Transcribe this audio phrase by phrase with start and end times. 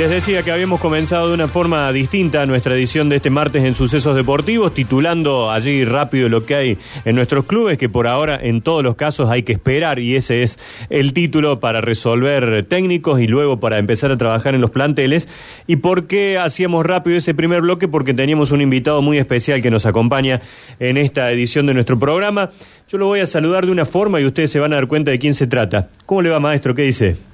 [0.00, 3.74] Les decía que habíamos comenzado de una forma distinta nuestra edición de este martes en
[3.74, 8.62] Sucesos Deportivos, titulando allí rápido lo que hay en nuestros clubes, que por ahora en
[8.62, 10.58] todos los casos hay que esperar y ese es
[10.88, 15.28] el título para resolver técnicos y luego para empezar a trabajar en los planteles.
[15.66, 17.86] ¿Y por qué hacíamos rápido ese primer bloque?
[17.86, 20.40] Porque teníamos un invitado muy especial que nos acompaña
[20.78, 22.52] en esta edición de nuestro programa.
[22.88, 25.10] Yo lo voy a saludar de una forma y ustedes se van a dar cuenta
[25.10, 25.90] de quién se trata.
[26.06, 26.74] ¿Cómo le va, maestro?
[26.74, 27.29] ¿Qué dice?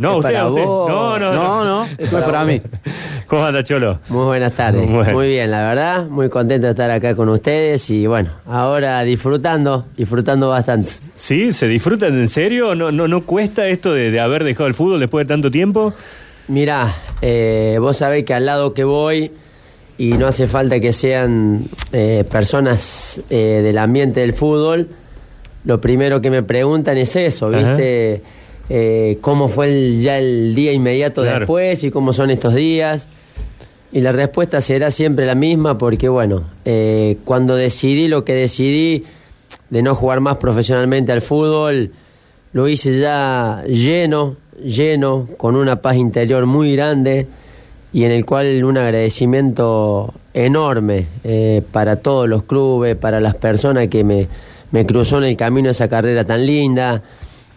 [0.00, 0.64] No, usted, para usted.
[0.64, 0.88] vos.
[0.90, 2.60] No, no, No, no, es para mí.
[3.26, 4.00] ¿Cómo anda, Cholo?
[4.08, 4.90] Muy buenas tardes.
[4.90, 5.12] Bueno.
[5.12, 6.06] Muy bien, la verdad.
[6.06, 10.88] Muy contento de estar acá con ustedes y bueno, ahora disfrutando, disfrutando bastante.
[11.14, 11.52] ¿Sí?
[11.52, 12.74] ¿Se disfrutan en serio?
[12.74, 15.92] ¿No, no, no cuesta esto de, de haber dejado el fútbol después de tanto tiempo?
[16.48, 16.92] Mirá,
[17.22, 19.30] eh, vos sabés que al lado que voy,
[19.98, 24.88] y no hace falta que sean eh, personas eh, del ambiente del fútbol,
[25.64, 27.76] lo primero que me preguntan es eso, Ajá.
[28.72, 31.40] Eh, ¿Cómo fue el- ya el día inmediato Claro.
[31.40, 33.08] después y cómo son estos días?
[33.92, 39.04] Y la respuesta será siempre la misma porque, bueno, eh, cuando decidí lo que decidí
[39.70, 41.90] de no jugar más profesionalmente al fútbol,
[42.52, 47.26] lo hice ya lleno, lleno, con una paz interior muy grande
[47.92, 53.88] y en el cual un agradecimiento enorme eh, para todos los clubes, para las personas
[53.88, 54.28] que me,
[54.70, 57.02] me cruzó en el camino esa carrera tan linda,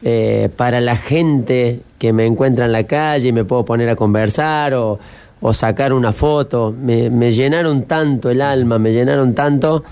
[0.03, 3.95] eh, para la gente que me encuentra en la calle y me puedo poner a
[3.95, 4.99] conversar o,
[5.41, 6.73] o sacar una foto.
[6.77, 9.83] Me, me llenaron tanto el alma, me llenaron tanto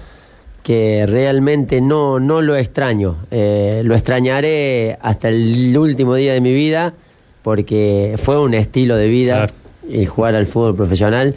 [0.64, 3.16] que realmente no, no lo extraño.
[3.31, 6.94] Eh, lo extrañaré hasta el último día de mi vida
[7.42, 9.53] porque fue un estilo de vida Claro.
[9.92, 11.34] el jugar al fútbol profesional,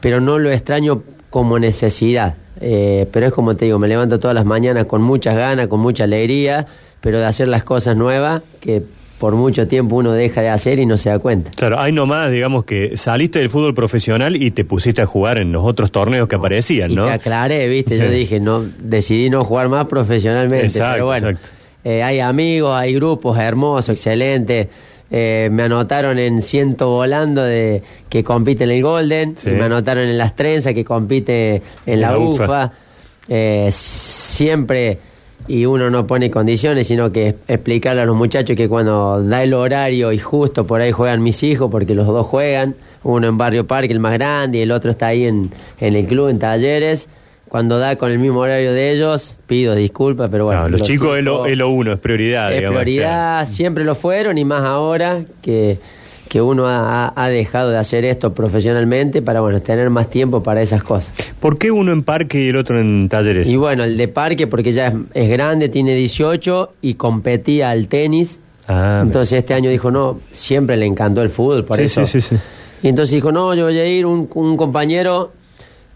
[0.00, 2.34] pero no lo extraño como necesidad.
[2.60, 5.80] Eh, pero es como te digo, me levanto todas las mañanas con muchas ganas, con
[5.80, 6.66] mucha alegría,
[7.04, 8.82] pero de hacer las cosas nuevas que
[9.18, 11.50] por mucho tiempo uno deja de hacer y no se da cuenta.
[11.54, 15.52] Claro, hay nomás, digamos, que saliste del fútbol profesional y te pusiste a jugar en
[15.52, 17.04] los otros torneos que aparecían, Y ¿no?
[17.06, 21.48] te aclaré, viste, yo dije, no, decidí no jugar más profesionalmente, Exacto, pero bueno, exacto.
[21.84, 24.68] eh, hay amigos, hay grupos hermosos, excelentes.
[25.10, 29.50] Eh, me anotaron en Ciento Volando de que compite en el Golden, Sí.
[29.50, 32.44] y me anotaron en Las Trenzas que compite en la, la UFA.
[32.44, 32.72] UFA.
[33.28, 34.98] Eh, siempre,
[35.46, 39.52] y uno no pone condiciones, sino que explicarle a los muchachos que cuando da el
[39.52, 43.66] horario y justo por ahí juegan mis hijos, porque los dos juegan, uno en Barrio
[43.66, 45.50] Parque, el más grande, y el otro está ahí en,
[45.80, 47.08] en el club, en talleres.
[47.48, 50.68] Cuando da con el mismo horario de ellos, pido disculpas, pero bueno.
[50.68, 52.50] Los, chicos, es, lo, es lo uno, es prioridad.
[52.50, 55.78] es digamos, prioridad, siempre lo fueron y más ahora que,
[56.28, 60.62] que uno ha, ha- dejado de hacer esto profesionalmente para bueno tener más tiempo para
[60.62, 61.12] esas cosas.
[61.40, 63.46] ¿Por qué uno en parque y el otro en talleres?
[63.48, 67.88] Y bueno, el de parque porque ya es, es grande, tiene 18 y competía al
[67.88, 68.40] tenis.
[68.66, 72.04] Ah, entonces este año dijo, no, siempre le encantó el fútbol, por Sí, eso.
[72.06, 72.40] sí, sí, sí.
[72.82, 75.32] Y entonces dijo, no, yo voy a ir, un, un compañero,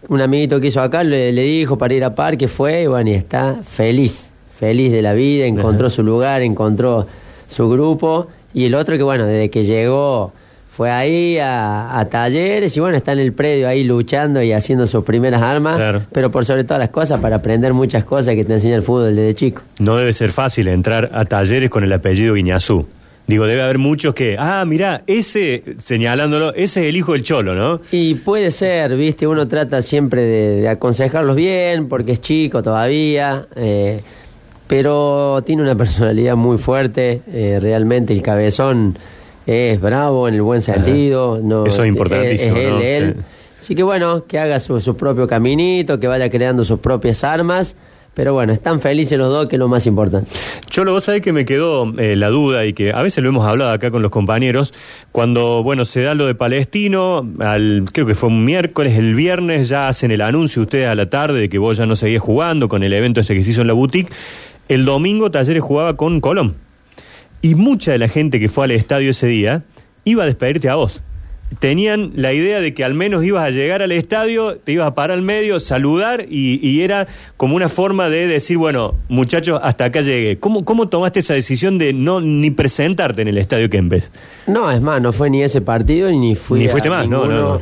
[0.07, 3.09] un amiguito que hizo acá, le, le dijo para ir a parque, fue, y bueno,
[3.09, 4.29] y está feliz,
[4.59, 5.95] feliz de la vida, encontró Ajá.
[5.95, 7.07] su lugar, encontró
[7.47, 10.31] su grupo, y el otro que bueno, desde que llegó
[10.71, 14.87] fue ahí a, a talleres y bueno, está en el predio ahí luchando y haciendo
[14.87, 16.03] sus primeras armas, Claro.
[16.13, 19.13] pero por sobre todas las cosas para aprender muchas cosas que te enseña el fútbol
[19.15, 19.61] desde chico.
[19.79, 22.87] No debe ser fácil entrar a talleres con el apellido Guiñazú.
[23.27, 27.53] Digo, debe haber muchos que, ah, mirá, ese, señalándolo, ese es el hijo del Cholo,
[27.53, 27.79] ¿no?
[27.91, 33.45] Y puede ser, viste, uno trata siempre de, de aconsejarlos bien, porque es chico todavía,
[33.55, 34.01] eh,
[34.69, 38.99] pero tiene una personalidad muy fuerte, eh, realmente el cabezón
[39.47, 41.39] es bravo en el buen sentido.
[41.41, 42.79] No, Eso es importantísimo, Es, él, ¿no?
[42.79, 43.15] él.
[43.17, 43.23] Sí.
[43.61, 47.75] Así que bueno, que haga su, su propio caminito, que vaya creando sus propias armas,
[48.13, 50.29] pero bueno, están felices los dos, que es lo más importante.
[50.67, 53.47] Cholo, vos sabés que me quedó eh, la duda y que a veces lo hemos
[53.47, 54.73] hablado acá con los compañeros,
[55.11, 59.67] cuando, bueno, se da lo de Palestino, al, creo que fue un miércoles, el viernes
[59.69, 62.69] ya hacen el anuncio ustedes a la tarde de que vos ya no seguís jugando
[62.69, 64.11] con el evento ese que se hizo en la boutique,
[64.69, 66.55] el domingo Talleres jugaba con Colón.
[67.41, 69.63] Y mucha de la gente que fue al estadio ese día
[70.05, 71.01] iba a despedirte a vos.
[71.59, 74.93] Tenían la idea de que al menos ibas a llegar al estadio, te ibas a
[74.93, 77.07] parar al medio, saludar y, y era
[77.37, 80.37] como una forma de decir, bueno, muchachos, hasta acá llegué.
[80.37, 84.11] ¿Cómo, ¿Cómo tomaste esa decisión de no ni presentarte en el estadio Kempes?
[84.45, 87.25] No, es más, no fue ni ese partido ni fui Ni a fuiste más, no,
[87.25, 87.61] no, no.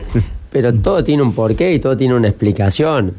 [0.52, 3.14] Pero todo tiene un porqué y todo tiene una explicación.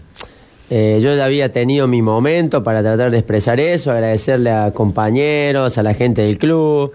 [0.71, 5.79] Eh, yo ya había tenido mi momento para tratar de expresar eso, agradecerle a compañeros,
[5.79, 6.93] a la gente del club,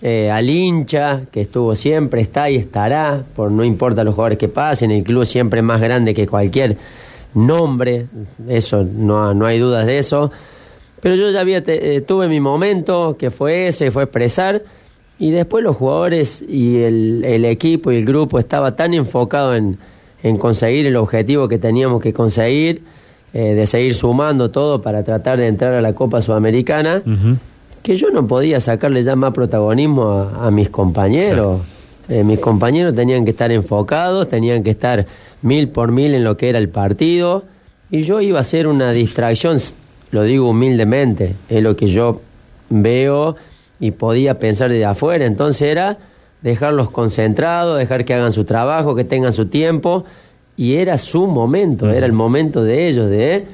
[0.00, 4.48] eh, al hincha que estuvo siempre, está y estará, por no importa los jugadores que
[4.48, 6.78] pasen, el club siempre es más grande que cualquier
[7.34, 8.06] nombre,
[8.48, 10.30] eso no, no hay dudas de eso.
[11.02, 14.62] Pero yo ya había te- eh, tuve mi momento, que fue ese, fue expresar,
[15.18, 19.76] Y después los jugadores y el, el equipo y el grupo estaba tan enfocado en,
[20.22, 22.80] en conseguir el objetivo que teníamos que conseguir,
[23.32, 27.02] eh, de seguir sumando todo para tratar de entrar a la Copa Sudamericana,
[27.82, 31.60] que yo no podía sacarle ya más protagonismo a, a mis compañeros.
[32.08, 35.06] Eh, mis compañeros tenían que estar enfocados, tenían que estar
[35.42, 37.44] mil por mil en lo que era el partido,
[37.88, 39.58] y yo iba a ser una distracción,
[40.10, 42.20] lo digo humildemente, es lo que yo
[42.68, 43.36] veo
[43.78, 45.98] y podía pensar desde afuera, entonces era
[46.42, 50.04] dejarlos concentrados, dejar que hagan su trabajo, que tengan su tiempo,
[50.56, 53.44] y era su momento, era el momento de ellos, de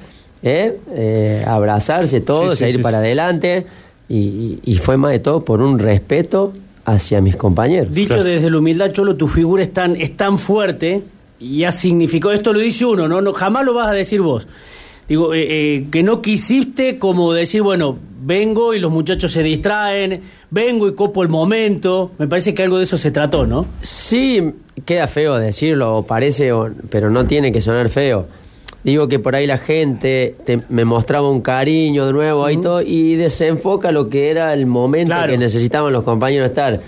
[0.43, 3.07] eh, eh, abrazarse todos, Sí, sí, ir sí, para sí.
[3.07, 3.67] adelante,
[4.09, 6.53] y, y- y fue más de todo por un respeto
[6.85, 7.93] hacia mis compañeros.
[7.93, 8.25] Dicho Claro.
[8.25, 11.03] desde la humildad, Cholo, tu figura es tan, es tan fuerte
[11.41, 13.21] y ha significado, esto lo dice uno, ¿no?
[13.21, 14.47] no jamás lo vas a decir vos.
[15.09, 20.21] Digo, eh, eh, que no quisiste como decir, bueno, vengo y los muchachos se distraen,
[20.51, 22.11] vengo y copo el momento.
[22.19, 23.67] Me parece que algo de eso se trató, ¿no?
[23.81, 24.43] Sí,
[24.85, 26.51] queda feo decirlo, o parece,
[26.91, 28.27] pero no tiene que sonar feo.
[28.83, 32.83] Digo que por ahí la gente te- me mostraba un cariño de nuevo ahí todo
[32.83, 35.33] y desenfoca lo que era el momento Claro.
[35.33, 36.81] que necesitaban los compañeros estar.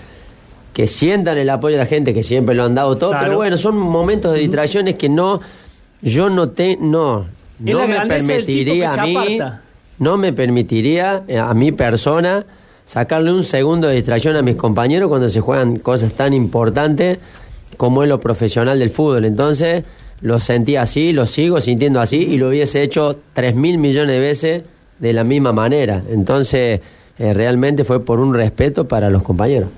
[0.73, 3.25] Que sientan el apoyo de la gente, que siempre lo han dado todo, Claro.
[3.25, 5.41] pero bueno, son momentos de distracciones que no,
[6.01, 7.25] yo no te, no,
[7.59, 9.39] no me permitiría a mí,
[9.99, 12.45] no me permitiría a mi persona
[12.85, 17.19] sacarle un segundo de distracción a mis compañeros cuando se juegan cosas tan importantes
[17.77, 19.25] como es lo profesional del fútbol.
[19.25, 19.83] Entonces,
[20.21, 24.19] lo sentí así, lo sigo sintiendo así y lo hubiese hecho tres mil millones de
[24.19, 24.63] veces
[24.97, 26.03] de la misma manera.
[26.09, 26.81] Entonces,
[27.17, 29.69] eh, realmente fue por un respeto para los compañeros.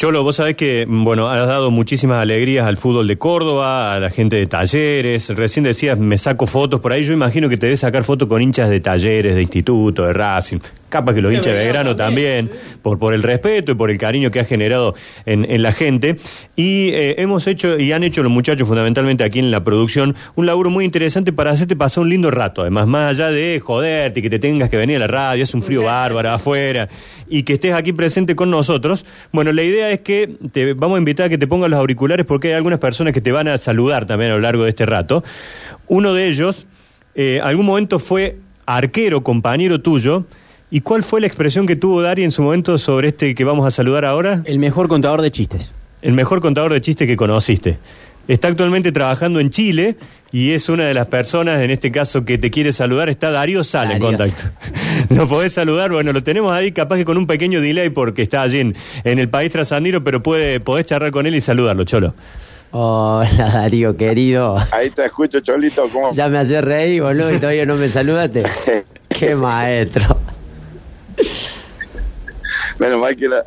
[0.00, 4.08] Cholo, vos sabés que, bueno, has dado muchísimas alegrías al fútbol de Córdoba, a la
[4.08, 5.28] gente de talleres.
[5.28, 7.04] Recién decías, me saco fotos por ahí.
[7.04, 10.60] Yo imagino que te debes sacar fotos con hinchas de talleres, de instituto, de Racing.
[10.88, 12.50] Capaz que los hinchas de también, también,
[12.82, 14.94] por, por el respeto y por el cariño que ha generado
[15.24, 16.16] en, en la gente.
[16.56, 20.46] Y eh, hemos hecho, y han hecho los muchachos fundamentalmente aquí en la producción, un
[20.46, 22.62] laburo muy interesante para hacerte pasar un lindo rato.
[22.62, 25.54] Además, más allá de joderte y que te tengas que venir a la radio, es
[25.54, 26.88] un frío bárbaro afuera,
[27.28, 29.04] y que estés aquí presente con nosotros.
[29.30, 32.26] Bueno, la idea es que te vamos a invitar a que te pongas los auriculares
[32.26, 34.86] porque hay algunas personas que te van a saludar también a lo largo de este
[34.86, 35.22] rato.
[35.88, 36.66] Uno de ellos,
[37.14, 40.24] eh, algún momento fue arquero, compañero tuyo.
[40.70, 43.66] ¿Y cuál fue la expresión que tuvo Dari en su momento sobre este que vamos
[43.66, 44.42] a saludar ahora?
[44.44, 45.74] El mejor contador de chistes.
[46.00, 47.78] El mejor contador de chistes que conociste.
[48.28, 49.96] Está actualmente trabajando en Chile
[50.30, 53.08] y es una de las personas, en este caso, que te quiere saludar.
[53.08, 54.44] Está Darío Sala en contacto.
[55.14, 55.90] ¿Lo podés saludar?
[55.90, 59.18] Bueno, lo tenemos ahí, capaz que con un pequeño delay porque está allí en, en
[59.18, 62.14] el país trasandino, pero puede, podés charlar con él y saludarlo, Cholo.
[62.70, 64.56] Hola Darío, querido.
[64.70, 66.12] Ahí te escucho, Cholito, ¿cómo?
[66.12, 68.44] Ya me haces reír, boludo, y todavía no me saludaste.
[69.08, 70.16] Qué maestro.
[72.78, 73.42] Menos mal que la,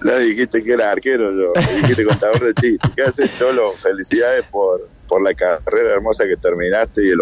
[0.00, 1.52] la dijiste que era arquero, yo.
[1.82, 2.90] Dijiste contador de chistes.
[2.96, 3.72] ¿Qué haces, Cholo?
[3.72, 7.18] Felicidades por, por la carrera hermosa que terminaste y el...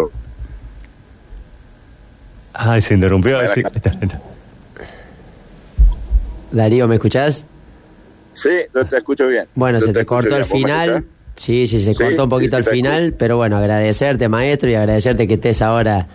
[2.53, 3.35] Ay, se interrumpió.
[3.37, 3.71] Bueno, sí, acá.
[3.75, 4.19] está, está.
[6.51, 7.45] Darío, ¿me escuchás?
[8.33, 9.45] Sí, yo te escucho bien.
[9.55, 11.03] Bueno, se te cortó el ¿Vos me final.
[11.35, 13.17] Sí, sí, se Sí, cortó un poquito sí, al final, escucho.
[13.17, 16.05] pero bueno, agradecerte, maestro, y agradecerte que estés ahora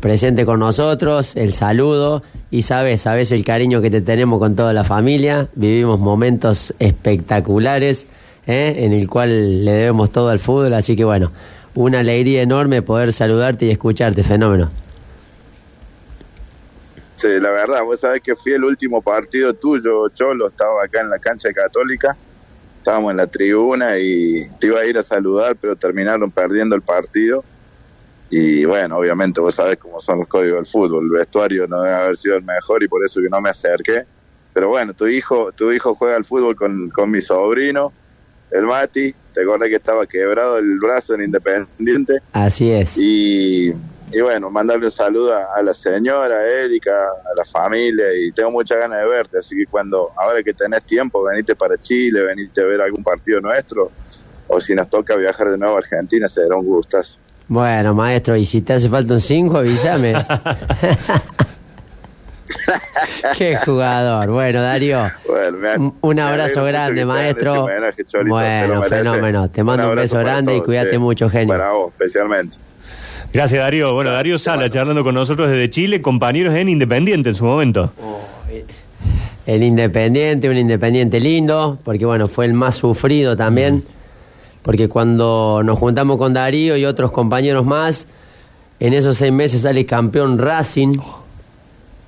[0.00, 4.74] presente con nosotros, el saludo, y sabes, sabes el cariño que te tenemos con toda
[4.74, 5.48] la familia.
[5.54, 8.06] Vivimos momentos espectaculares,
[8.46, 8.74] ¿eh?
[8.78, 11.32] en el cual le debemos todo al fútbol, así que bueno,
[11.74, 14.70] una alegría enorme poder saludarte y escucharte, fenómeno.
[17.18, 21.10] Sí, la verdad, vos sabés que fui el último partido tuyo, Cholo, estaba acá en
[21.10, 22.16] la cancha católica,
[22.76, 26.82] estábamos en la tribuna y te iba a ir a saludar, pero terminaron perdiendo el
[26.82, 27.42] partido.
[28.30, 31.96] Y bueno, obviamente vos sabés cómo son los códigos del fútbol, el vestuario no debe
[31.96, 34.04] haber sido el mejor y por eso que no me acerqué.
[34.54, 37.92] Pero bueno, tu hijo, tu hijo juega al fútbol con, con mi sobrino,
[38.52, 42.18] el Mati, te acordás que estaba quebrado el brazo en Independiente.
[42.32, 42.96] Así es.
[42.96, 43.74] Y,
[44.12, 48.32] y bueno, mandarle un saludo a, a la señora, a Erika, a la familia y
[48.32, 52.22] tengo muchas ganas de verte, así que cuando, ahora que tenés tiempo, venite para Chile,
[52.22, 53.90] venite a ver algún partido nuestro
[54.48, 57.16] o si nos toca viajar de nuevo a Argentina, será un gustazo.
[57.48, 60.14] Bueno, maestro, y si te hace falta un 5, avísame.
[63.36, 64.30] Qué jugador.
[64.30, 67.52] Bueno, Darío, Bueno, me- un, abrazo grande, maestro.
[67.52, 69.50] ese homenaje, Cholito, Bueno, fenómeno.
[69.50, 71.56] Te mando un, beso grande y cuídate mucho, genio.
[71.56, 72.56] Para vos, especialmente.
[73.32, 73.92] Gracias, Darío.
[73.94, 77.92] Bueno, Darío Sala charlando con nosotros desde Chile, compañeros en Independiente en su momento.
[79.46, 83.84] El Independiente, un Independiente lindo, porque bueno, fue el más sufrido también,
[84.62, 88.08] porque cuando nos juntamos con Darío y otros compañeros más,
[88.80, 90.98] en esos seis meses sale campeón Racing,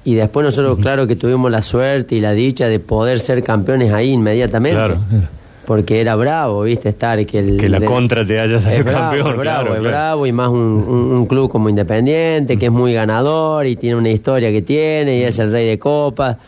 [0.05, 3.93] Y después nosotros, claro que tuvimos la suerte y la dicha de poder ser campeones
[3.93, 4.77] ahí inmediatamente.
[4.77, 4.99] Claro.
[5.71, 6.89] Porque era bravo, ¿viste?
[6.89, 7.57] Estar que el.
[7.57, 9.19] Que la de- contra te haya es salido bravo, campeón.
[9.29, 9.83] es bravo, claro, es claro.
[9.89, 13.95] bravo y más un, un- un club como Independiente que es muy ganador y tiene
[13.95, 16.39] una historia que tiene y es el rey de copas.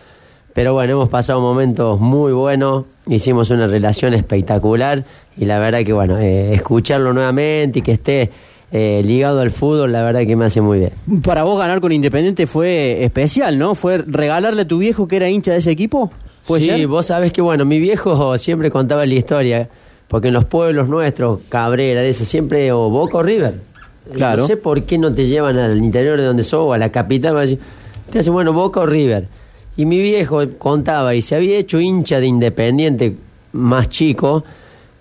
[0.52, 5.04] Pero bueno, hemos pasado momentos muy buenos, hicimos una relación espectacular
[5.38, 8.28] y la verdad que bueno, eh, escucharlo nuevamente y que esté
[8.72, 10.90] eh, ligado al fútbol, la verdad que me hace muy bien.
[11.22, 13.76] Para vos ganar con Independiente fue especial, ¿no?
[13.76, 16.10] ¿Fue regalarle a tu viejo que era hincha de ese equipo?
[16.46, 16.86] ¿Puede Sí, ser?
[16.88, 19.68] vos sabés que bueno, mi viejo siempre contaba la historia,
[20.08, 23.54] porque en los pueblos nuestros, Cabrera, de eso, siempre o Boca o River.
[24.14, 24.42] Claro.
[24.42, 26.90] No sé por qué no te llevan al interior de donde sos, o a la
[26.90, 27.58] capital,
[28.10, 29.26] te hacen, bueno, Boca o River.
[29.76, 33.16] Y mi viejo contaba, y se había hecho hincha de Independiente
[33.52, 34.44] más chico,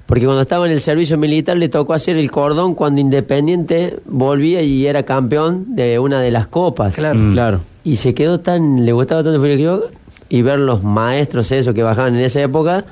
[0.06, 4.62] porque cuando estaba en el servicio militar le tocó hacer el cordón cuando Independiente volvía
[4.62, 7.18] y era campeón de una de las copas Claro.
[7.20, 7.34] Mm.
[7.34, 7.62] Claro.
[7.84, 9.90] y se quedó tan, le gustaba tanto el fútbol
[10.32, 12.86] y ver los maestros esos que bajaban en esa época,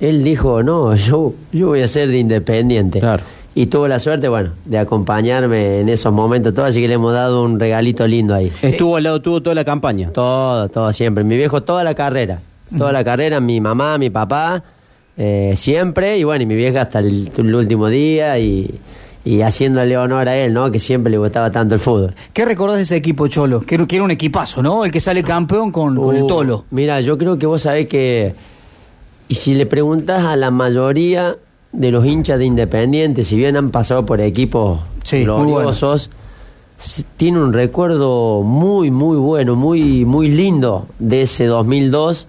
[0.00, 2.98] él dijo, no, yo, yo voy a ser de independiente.
[2.98, 3.22] Claro.
[3.54, 7.12] Y tuvo la suerte, bueno, de acompañarme en esos momentos, todo, así que le hemos
[7.12, 8.50] dado un regalito lindo ahí.
[8.62, 10.12] Estuvo al lado tuvo toda la campaña.
[10.12, 11.24] Todo, todo siempre.
[11.24, 12.40] Mi viejo toda la carrera,
[12.78, 14.62] toda la carrera, mi mamá, mi papá,
[15.18, 18.74] eh, siempre, y bueno, y mi vieja hasta el, el último día y,
[19.24, 20.70] y haciéndole honor a él, ¿no?
[20.70, 22.14] Que siempre le gustaba tanto el fútbol.
[22.32, 23.60] ¿Qué recordás de ese equipo, Cholo?
[23.60, 24.84] Que, era- un equipazo, ¿no?
[24.84, 26.64] El que sale campeón con, con el Uh, Tolo.
[26.70, 28.34] Mira, yo creo que vos sabés que.
[29.28, 31.36] Y si le preguntas a la mayoría
[31.72, 36.10] de los hinchas de Independiente, si bien han pasado por equipos Sí, gloriosos,
[37.16, 42.26] tiene un recuerdo muy, muy bueno, muy, muy lindo de ese 2002,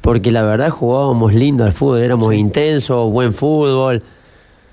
[0.00, 4.02] porque la verdad jugábamos lindo al fútbol, éramos intensos, buen fútbol.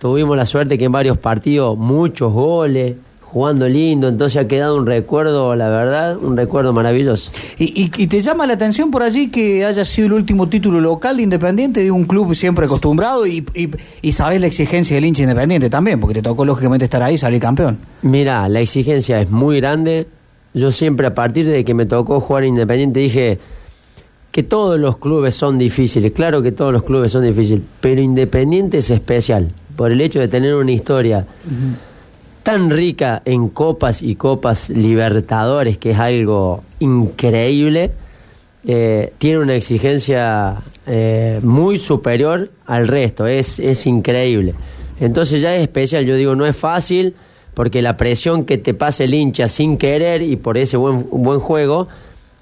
[0.05, 4.85] Tuvimos la suerte que en varios partidos, muchos goles, jugando lindo, entonces ha quedado un
[4.85, 7.31] recuerdo, la verdad, un recuerdo maravilloso.
[7.57, 10.79] Y, y- y te llama la atención por allí que haya sido el último título
[10.79, 13.67] local de Independiente de un club siempre acostumbrado y, y,
[14.03, 17.17] y sabes la exigencia del hincha Independiente también, porque te tocó lógicamente estar ahí y
[17.17, 17.79] salir campeón.
[18.03, 20.05] Mira, la exigencia es muy grande.
[20.53, 23.39] Yo siempre a partir de que me tocó jugar Independiente dije
[24.31, 26.12] que todos los clubes son difíciles.
[26.12, 30.27] Claro que todos los clubes son difíciles, pero Independiente es especial por el hecho de
[30.27, 31.25] tener una historia
[32.44, 37.91] tan rica en copas y copas libertadores, que es algo increíble.
[38.67, 40.55] eh, tiene una exigencia
[40.88, 44.55] eh, muy superior al resto, es, es increíble.
[45.00, 47.13] Entonces ya es especial, yo digo, no es fácil,
[47.53, 51.39] porque la presión que te pasa el hincha sin querer y por ese buen, buen
[51.39, 51.88] juego,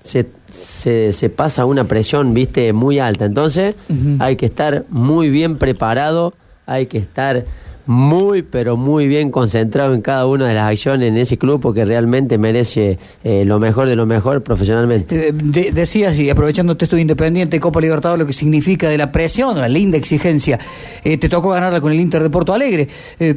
[0.03, 3.25] se, se, se pasa una presión, viste, muy alta.
[3.25, 3.75] Entonces
[4.19, 6.33] hay que estar muy bien preparado,
[6.65, 7.43] hay que estar
[7.85, 11.83] muy, pero muy bien concentrado en cada una de las acciones en ese club, porque
[11.83, 15.33] realmente merece eh, lo mejor de lo mejor profesionalmente.
[15.33, 19.59] De- decías, y aprovechando esto de Independiente, Copa Libertadores, lo que significa de la presión,
[19.59, 20.59] la linda exigencia.
[21.03, 22.87] Eh, te tocó ganarla con el Inter de Porto Alegre.
[23.19, 23.35] Eh,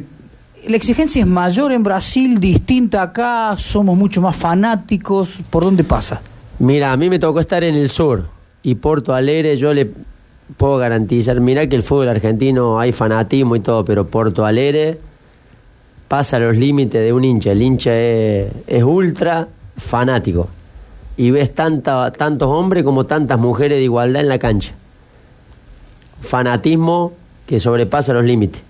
[0.69, 3.55] ¿La exigencia es mayor en Brasil, distinta acá?
[3.57, 5.39] ¿Somos mucho más fanáticos?
[5.49, 6.21] ¿Por dónde pasa?
[6.59, 8.25] Mira, a mí me tocó estar en el sur
[8.63, 9.91] y Porto Alegre yo le
[10.55, 14.97] puedo garantizar, mira que el fútbol argentino hay fanatismo y todo, pero Porto Alegre
[16.07, 20.47] pasa los límites de un hincha, el hincha es, ultra fanático
[21.17, 24.73] y ves tanta, tantos hombres como tantas mujeres de igualdad en la cancha.
[26.21, 27.13] Fanatismo
[27.45, 28.61] que sobrepasa los límites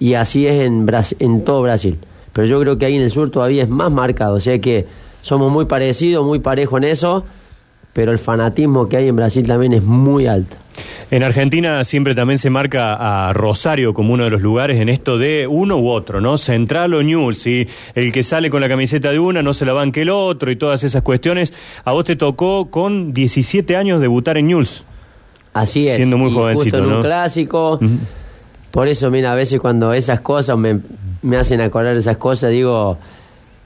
[0.00, 0.88] y así es en,
[1.20, 1.98] en todo Brasil.
[2.32, 4.86] Pero yo creo que ahí en el sur todavía es más marcado, o sea que
[5.20, 7.24] somos muy parecidos, muy parejos en eso,
[7.92, 10.56] pero el fanatismo que hay en Brasil también es muy alto.
[11.10, 15.18] En Argentina siempre también se marca a Rosario como uno de los lugares en esto
[15.18, 16.38] de uno u otro, ¿no?
[16.38, 19.74] Central o Newell's, y el que sale con la camiseta de una no se la
[19.74, 21.52] banque el otro y todas esas cuestiones.
[21.84, 24.84] A vos te tocó con 17 años debutar en Newell's.
[25.52, 25.96] Así es.
[25.96, 26.96] Siendo muy y jovencito, justo en ¿no?
[26.96, 27.78] un clásico.
[28.70, 30.78] Por eso, mira, a veces cuando esas cosas me,
[31.20, 32.96] me hacen acordar esas cosas, digo,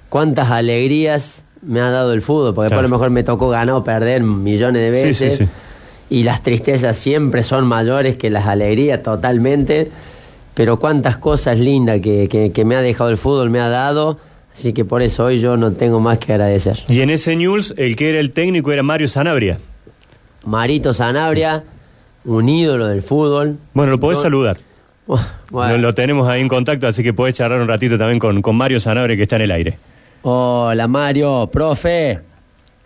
[0.09, 2.83] cuántas alegrías me ha dado el fútbol, porque Claro.
[2.83, 5.39] después a lo mejor me tocó ganar o perder millones de Sí, sí, veces.
[5.39, 5.45] sí.
[6.09, 9.91] Y las tristezas siempre son mayores que las alegrías totalmente.
[10.55, 14.19] Pero cuántas cosas lindas que, que, que me ha dejado el fútbol, me ha dado.
[14.55, 16.79] Así que por eso hoy yo no tengo más que agradecer.
[16.89, 19.59] Y en ese Newell's el que era el técnico era Mario Sanabria.
[20.45, 21.65] Marito Sanabria,
[22.25, 23.59] un ídolo del fútbol.
[23.75, 24.59] Bueno, lo podés Yo- saludar.
[25.51, 25.77] Bueno.
[25.77, 28.57] Lo, lo tenemos ahí en contacto, así que podés charlar un ratito también con, con
[28.57, 29.79] Mario Sanabria que está en el aire.
[30.23, 32.19] Hola Mario, profe.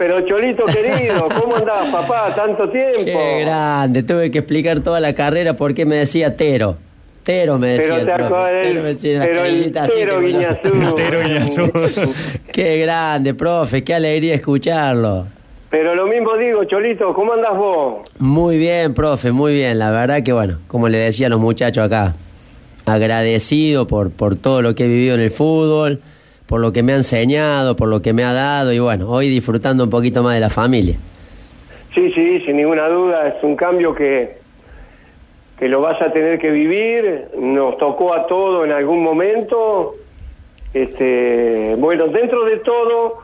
[0.01, 2.35] Pero Cholito querido, ¿cómo andás, papá?
[2.35, 3.05] Tanto tiempo.
[3.05, 6.79] Qué grande, tuve que explicar toda la carrera porque me decía Tero.
[7.23, 7.95] Tero me decía.
[7.97, 10.95] Pero te acordás Tero del- el Tero lo- Guiñazú.
[10.97, 11.73] Tero Guiñazú.
[12.51, 15.27] Qué grande, profe, qué alegría escucharlo.
[15.69, 17.97] Pero lo mismo digo, Cholito, ¿cómo andas vos?
[18.19, 19.79] Muy bien, profe, muy bien.
[19.79, 22.15] La verdad que, bueno, como le decía a los muchachos acá,
[22.87, 26.01] agradecido por, por todo lo que he vivido en el fútbol,
[26.51, 29.29] por lo que me ha enseñado, por lo que me ha dado y, bueno, hoy
[29.29, 30.97] disfrutando un poquito más de la familia.
[31.95, 34.39] Sí, sí, sin ninguna duda, es un cambio que,
[35.57, 39.95] que lo vas a tener que vivir, nos tocó a todos en algún momento.
[40.75, 43.19] Este, bueno, dentro de todo,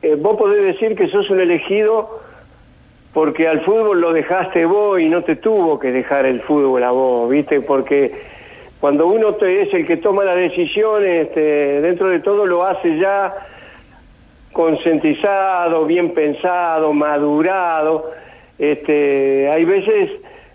[0.00, 2.22] eh, vos podés decir que sos un elegido
[3.12, 6.92] porque al fútbol lo dejaste vos y no te tuvo que dejar el fútbol a
[6.92, 7.60] vos, ¿viste?
[7.60, 8.37] Porque
[8.80, 12.96] cuando uno te- es el que toma las decisiones, este, dentro de todo lo hace
[12.98, 13.34] ya
[14.52, 18.10] concientizado, bien pensado, madurado.
[18.58, 20.10] Este, hay veces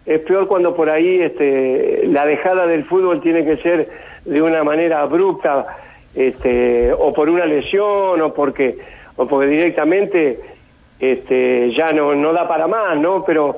[0.05, 3.89] es peor cuando por ahí este, la dejada del fútbol tiene que ser
[4.25, 5.65] de una manera abrupta,
[6.15, 8.77] este, o por una lesión, o porque,
[9.15, 10.39] o porque directamente
[10.99, 13.23] este, ya no, no da para más, ¿no?
[13.25, 13.55] Pero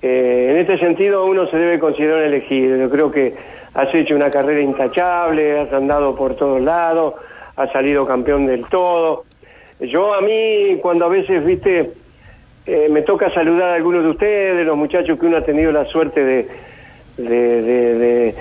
[0.00, 2.76] eh, en este sentido uno se debe considerar un elegido.
[2.78, 3.34] Yo creo que
[3.76, 7.12] has hecho una carrera intachable, has andado por todos lados,
[7.56, 9.24] has salido campeón del todo.
[9.80, 11.90] Yo a mí, cuando a veces, viste,
[12.64, 15.84] eh, me toca saludar a algunos de ustedes, los muchachos que uno ha tenido la
[15.84, 16.48] suerte de,
[17.18, 18.34] de,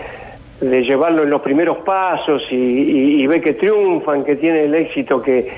[0.84, 5.51] llevarlo en los primeros pasos y, ve que triunfan, que tienen el éxito que,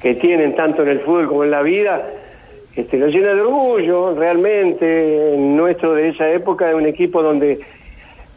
[0.00, 2.08] que tienen tanto en el fútbol como en la vida,
[2.74, 5.34] este, lo llena de orgullo, realmente.
[5.36, 7.60] Nuestro de esa época es un equipo donde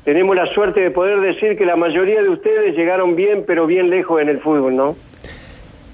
[0.04, 3.90] tenemos la suerte de poder decir que la mayoría de ustedes llegaron bien, pero bien
[3.90, 4.96] lejos en el fútbol, ¿no?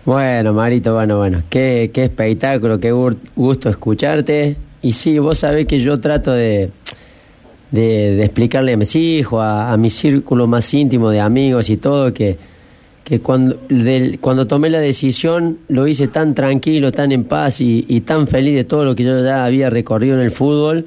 [0.06, 2.92] Bueno, Marito, bueno, bueno, qué, qué espectáculo, qué
[3.36, 4.56] gusto escucharte.
[4.82, 6.70] Y sí, vos sabés que yo trato de,
[7.72, 12.38] de, explicarle a mis hijos, a, mi círculo más íntimo de amigos y todo, que,
[13.04, 18.02] que cuando, del- cuando tomé la decisión lo hice tan tranquilo, tan en paz y
[18.02, 20.86] tan feliz de todo lo que yo ya había recorrido en el fútbol,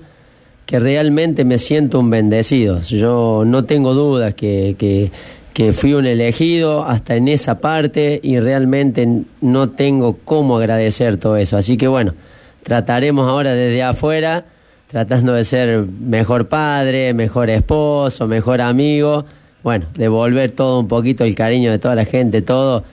[0.71, 2.81] que realmente me siento un bendecido.
[2.83, 5.11] Yo no tengo dudas que,
[5.53, 9.07] que, fui un elegido hasta en esa parte y realmente
[9.41, 11.57] no tengo cómo agradecer todo eso.
[11.57, 12.15] Así que bueno,
[12.63, 14.45] trataremos ahora desde afuera,
[14.87, 19.25] tratando de ser mejor padre, mejor esposo, mejor amigo,
[19.65, 22.85] bueno, devolver todo un poquito el cariño de toda la gente, todo,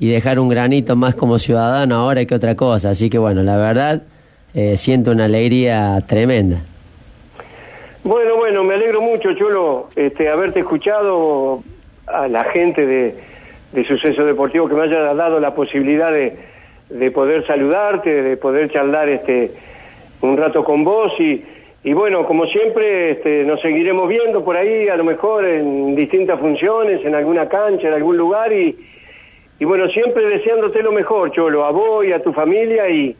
[0.00, 2.88] y dejar un granito más como ciudadano ahora que otra cosa.
[2.88, 4.04] Así que bueno, la verdad,
[4.54, 6.62] eh, siento una alegría tremenda.
[8.06, 11.64] Bueno, bueno, me alegro mucho, Cholo, este, haberte escuchado
[12.06, 13.16] a la gente de,
[13.72, 16.36] de Suceso Deportivo que me haya dado la posibilidad de,
[16.88, 19.50] de poder saludarte, de poder charlar este,
[20.20, 21.44] un rato con vos y,
[21.82, 26.38] y bueno, como siempre, este, nos seguiremos viendo por ahí, a lo mejor en distintas
[26.38, 28.76] funciones, en alguna cancha, en algún lugar y,
[29.58, 33.16] y bueno, siempre deseándote lo mejor, Cholo, a vos y a tu familia y,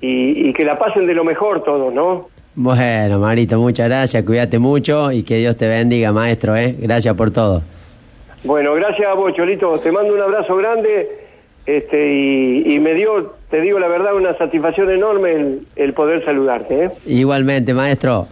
[0.00, 2.28] y, y que la pasen de lo mejor todos, ¿no?
[2.62, 6.76] Bueno, Marito, muchas gracias, cuídate mucho y que Dios te bendiga, maestro, ¿eh?
[6.78, 7.62] Gracias por todo.
[8.44, 9.78] Bueno, gracias a vos, Cholito.
[9.78, 11.08] Te mando un abrazo grande
[11.64, 16.22] este, y, y me dio, te digo la verdad, una satisfacción enorme el, el poder
[16.22, 16.84] saludarte.
[16.84, 16.90] ¿eh?
[17.06, 18.28] Igualmente, maestro.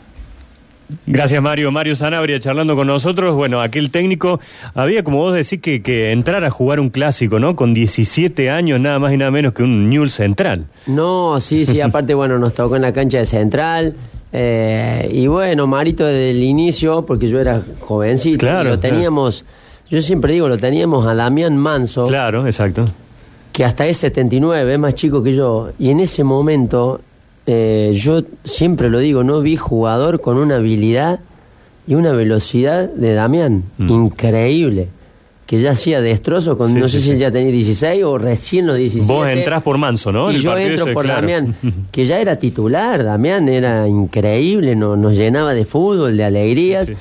[1.06, 1.70] Gracias Mario.
[1.70, 3.34] Mario Sanabria charlando con nosotros.
[3.34, 4.40] Bueno, aquel técnico
[4.74, 7.56] había, como vos decís, que, que entrar a jugar un clásico, ¿no?
[7.56, 10.66] Con 17 años, nada más y nada menos que un Newell Central.
[10.86, 13.94] No, sí, sí, aparte, bueno, nos tocó en la cancha de Central.
[14.32, 19.44] Eh, y bueno, Marito desde el inicio, porque yo era jovencito, Claro, lo teníamos,
[19.90, 22.88] yo siempre digo, lo teníamos a Damián Manso, Claro, exacto.
[23.52, 25.70] que hasta es 79, es más chico que yo.
[25.78, 27.00] Y en ese momento,
[27.46, 31.20] eh, yo siempre lo digo, no vi jugador con una habilidad
[31.86, 33.90] y una velocidad de Damián Mm.
[33.90, 34.88] increíble.
[35.48, 37.10] Que ya hacía destrozo, con, Sí, no sí, sé si sí.
[37.12, 39.10] él ya tenía 16 o recién los 17.
[39.10, 40.30] Vos entrás por Manso, ¿no?
[40.30, 41.22] Y el yo entro ese, por claro.
[41.22, 41.54] Damián,
[41.90, 46.92] que ya era titular, Damián era increíble, no, nos llenaba de fútbol, de alegrías,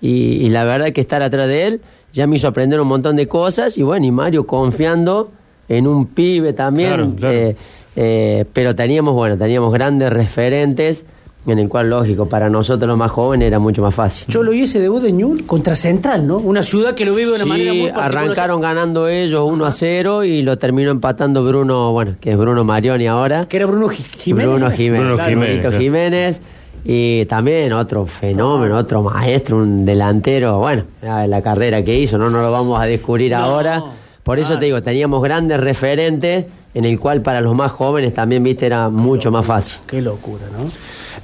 [0.00, 1.80] y la verdad que estar atrás de él
[2.12, 5.30] ya me hizo aprender un montón de cosas, y bueno, y Mario confiando
[5.68, 7.34] en un pibe también, Claro, claro.
[7.38, 7.56] eh,
[7.94, 11.04] eh, pero teníamos, bueno, teníamos grandes referentes,
[11.46, 14.26] en el cual, lógico, para nosotros los más jóvenes era mucho más fácil.
[14.28, 16.38] Cholo, y ese debut de Ñul contra Central, ¿no?
[16.38, 18.16] Una ciudad que lo vive de una Sí, manera muy particular.
[18.24, 22.62] arrancaron ganando ellos 1 a 0 y lo terminó empatando Bruno, bueno, que es Bruno
[22.64, 23.46] Marioni ahora.
[23.48, 24.48] Que era Bruno Ji- Jiménez.
[24.50, 25.00] Bruno Jiménez.
[25.00, 25.82] Bruno claro, Jiménez, Brunito claro.
[25.82, 26.40] Jiménez.
[26.84, 30.58] Y también otro fenómeno, otro maestro, un delantero.
[30.58, 33.38] Bueno, la carrera que hizo, no, no lo vamos a descubrir No.
[33.38, 33.82] ahora.
[34.24, 38.42] Por eso te digo, teníamos grandes referentes en el cual para los más jóvenes también,
[38.42, 39.74] viste, era mucho más fácil.
[39.86, 40.70] Qué locura, ¿no?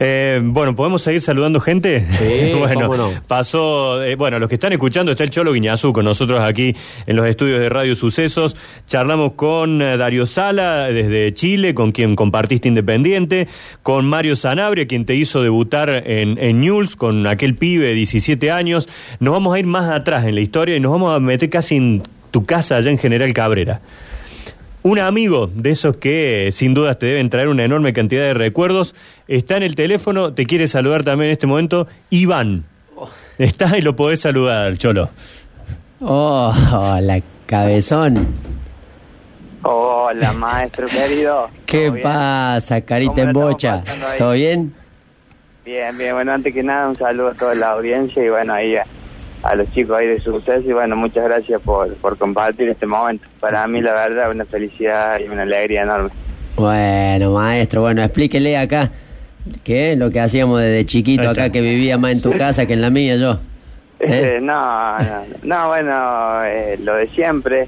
[0.01, 2.07] Eh, bueno, ¿podemos seguir saludando gente?
[2.11, 3.11] Sí, bueno, cómo no.
[3.27, 7.17] pasó, eh, bueno, los que están escuchando, está el Cholo Guiñazú con nosotros aquí en
[7.17, 8.57] los estudios de Radio Sucesos.
[8.87, 13.49] Charlamos con eh, Dario Sala desde Chile, con quien compartiste Independiente,
[13.83, 18.51] con Mario Sanabria, quien te hizo debutar en, en News, con aquel pibe de 17
[18.53, 18.89] años.
[19.19, 21.77] Nos vamos a ir más atrás en la historia y nos vamos a meter casi
[21.77, 23.81] en tu casa allá en General Cabrera.
[24.83, 28.95] Un amigo de esos que sin dudas te deben traer una enorme cantidad de recuerdos
[29.27, 32.64] está en el teléfono, te quiere saludar también en este momento, Iván.
[33.38, 35.11] Está y lo podés saludar, Cholo.
[36.01, 36.53] Oh,
[37.01, 38.27] la cabezón.
[39.62, 41.51] Hola, maestro querido.
[41.67, 43.83] ¿Qué pasa, carita ¿Cómo en bocha?
[44.17, 44.73] ¿Todo bien?
[45.64, 46.14] Bien, bien.
[46.14, 48.77] Bueno, antes que nada, un saludo a toda la audiencia y bueno, ahí
[49.42, 53.27] a, los chicos ahí de suceso y bueno, muchas gracias por, por compartir este momento.
[53.40, 56.11] Para mí, la verdad, una felicidad y una alegría enorme.
[56.57, 58.90] Bueno, maestro, bueno, explíquele acá
[59.64, 62.74] qué es lo que hacíamos desde chiquito acá, que vivía más en tu casa que
[62.74, 63.38] en la mía yo.
[64.01, 64.38] ¿Eh?
[64.40, 67.66] no, no, no, bueno, eh, lo de siempre,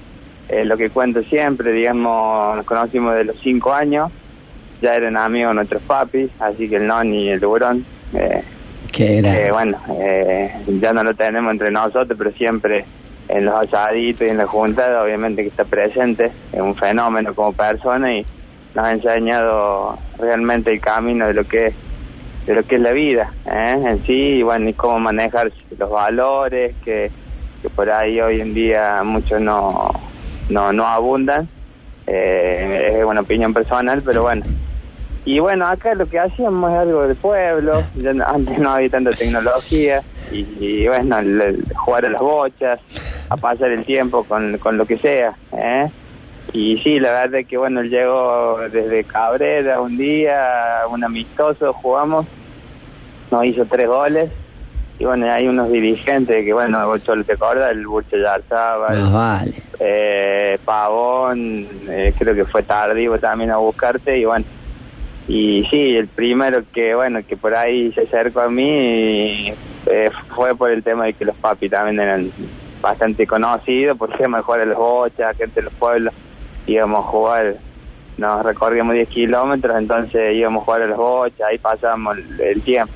[0.48, 4.12] eh, lo que cuento siempre, digamos, nos conocimos de los cinco años,
[4.80, 7.84] ya eran amigos nuestros papis, así que el Noni y el Tiburón,
[8.92, 9.38] Que era.
[9.38, 12.84] Eh, bueno, eh, ya no lo tenemos entre nosotros, pero siempre
[13.28, 17.52] en los asaditos y en la junta, obviamente que está presente, es un fenómeno como
[17.52, 18.26] persona y
[18.74, 21.74] nos ha enseñado realmente el camino de lo que es,
[22.46, 23.80] de lo que es la vida, ¿eh?
[23.86, 27.10] en sí, y bueno, y cómo manejar los valores que,
[27.62, 29.90] que por ahí hoy en día muchos no,
[30.48, 31.48] no, no abundan,
[32.06, 34.44] eh, es una opinión personal, pero bueno,
[35.24, 38.90] y bueno, acá lo que hacíamos es algo del pueblo, ya no- antes no había
[38.90, 42.80] tanta tecnología, y, y bueno, el- el jugar a las bochas,
[43.28, 45.88] a pasar el tiempo con, con lo que sea, ¿eh?
[46.52, 51.72] Y sí, la verdad es que bueno, él llegó desde Cabrera un día, un amistoso,
[51.72, 52.26] jugamos,
[53.30, 54.30] nos hizo tres goles,
[54.98, 59.62] y bueno, hay unos dirigentes que bueno, solo te acuerdas, el Burcho Yarzábal, Más vale.
[59.78, 64.44] eh, Pavón, eh, creo que fue tardío también a buscarte y bueno,
[65.30, 69.52] y sí, el primero que bueno, que por ahí se acercó a mí
[69.86, 72.32] eh, fue por el tema de que los papis también eran
[72.82, 76.12] bastante conocidos, por de jugar a las bochas, gente de los pueblos,
[76.66, 77.54] íbamos a jugar,
[78.18, 82.62] nos recorríamos 10 kilómetros, entonces íbamos a jugar a las bochas, ahí pasábamos el, el
[82.62, 82.92] tiempo.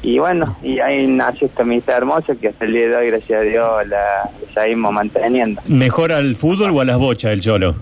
[0.00, 3.40] Y bueno, y ahí nació esta amistad hermosa que hasta el día de hoy, gracias
[3.40, 5.60] a Dios, la seguimos manteniendo.
[5.66, 7.74] ¿Mejor al fútbol o a las bochas, el Cholo?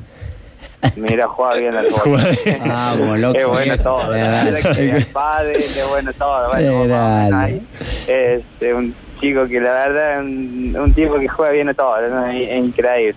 [0.97, 2.21] Mira, juega bien al fútbol.
[2.67, 3.39] Vamos, loco.
[3.39, 4.15] Es bueno todo.
[4.15, 6.49] Es padre es bueno todo.
[6.49, 7.41] Bueno, Es más o menos verdad.
[7.43, 7.63] ahí.
[8.07, 11.75] Es eh, un chico que la verdad es un, un tipo que juega bien a
[11.75, 12.01] todo.
[12.09, 12.27] ¿no?
[12.27, 13.15] Es, es increíble.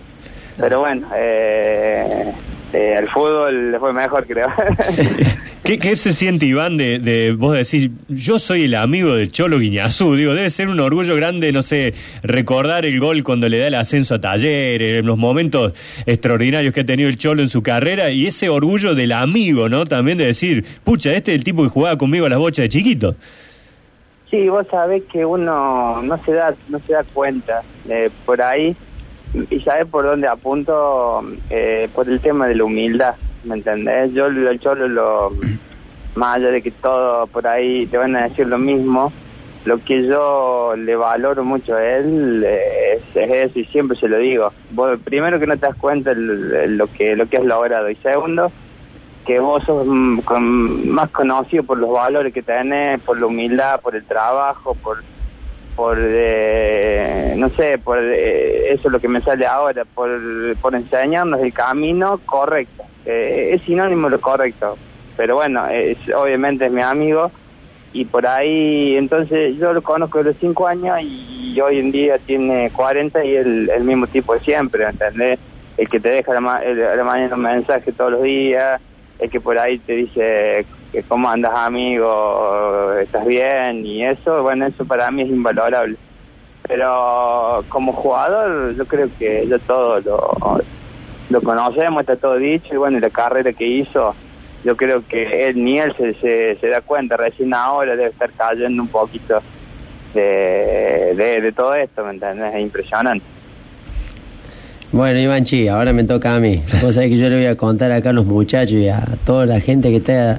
[0.58, 2.32] Pero bueno, eh,
[2.74, 4.48] eh, el fútbol le fue mejor, creo.
[5.64, 9.60] ¿Qué, qué se siente, Iván, de, de vos decir, yo soy el amigo del Cholo
[9.60, 10.16] Guiñazú?
[10.16, 13.74] Digo, debe ser un orgullo grande, no sé, recordar el gol cuando le da el
[13.74, 15.72] ascenso a Talleres, los momentos
[16.04, 19.84] extraordinarios que ha tenido el Cholo en su carrera y ese orgullo del amigo, ¿no?
[19.84, 22.68] También de decir, pucha, este es el tipo que jugaba conmigo a las bochas de
[22.70, 23.14] chiquito.
[24.30, 28.74] Sí, vos sabés que uno no se da no se da cuenta eh, por ahí
[29.50, 34.12] y sabés por dónde apunto eh, por el tema de la humildad, ¿me entendés?
[34.12, 35.32] Yo lo yo lo,
[36.14, 39.12] más allá de que todo por ahí te van a decir lo mismo,
[39.64, 42.60] lo que yo le valoro mucho a él eh,
[42.96, 44.52] es, es eso y siempre se lo digo.
[44.70, 47.90] Vos, primero que no te das cuenta el- el- lo que lo que has logrado
[47.90, 48.52] y segundo
[49.26, 53.80] que vos sos mm, con- más conocido por los valores que tenés, por la humildad,
[53.80, 54.98] por el trabajo, por,
[55.74, 60.10] por eh, no sé, por eh, eso es lo que me sale ahora, por,
[60.60, 62.84] por enseñarnos el camino correcto.
[63.04, 64.78] Eh, es sinónimo lo correcto,
[65.16, 67.30] pero bueno, es, obviamente es mi amigo
[67.92, 72.18] y por ahí, entonces yo lo conozco de los 5 años y hoy en día
[72.18, 75.38] tiene 40 y el, el mismo tipo de siempre, ¿entendés?
[75.76, 78.80] El que te deja la, ma- el- la mañana un mensaje todos los días,
[79.18, 84.66] el que por ahí te dice que cómo andas amigo, estás bien y eso, bueno,
[84.66, 85.96] eso para mí es invalorable.
[86.66, 93.00] Pero como jugador yo creo que ya todo lo, conocemos, está todo dicho y bueno,
[93.00, 94.14] la carrera que hizo,
[94.64, 98.88] yo creo que él ni él se, da cuenta, recién ahora debe estar cayendo un
[98.88, 99.42] poquito
[100.14, 102.54] de, de, de todo esto, ¿me entiendes?
[102.54, 103.26] Es impresionante.
[104.92, 106.62] Bueno, Ivanchi, ahora me toca a mí.
[106.80, 109.44] Vos sabés que yo le voy a contar acá a los muchachos y a toda
[109.44, 110.38] la gente que está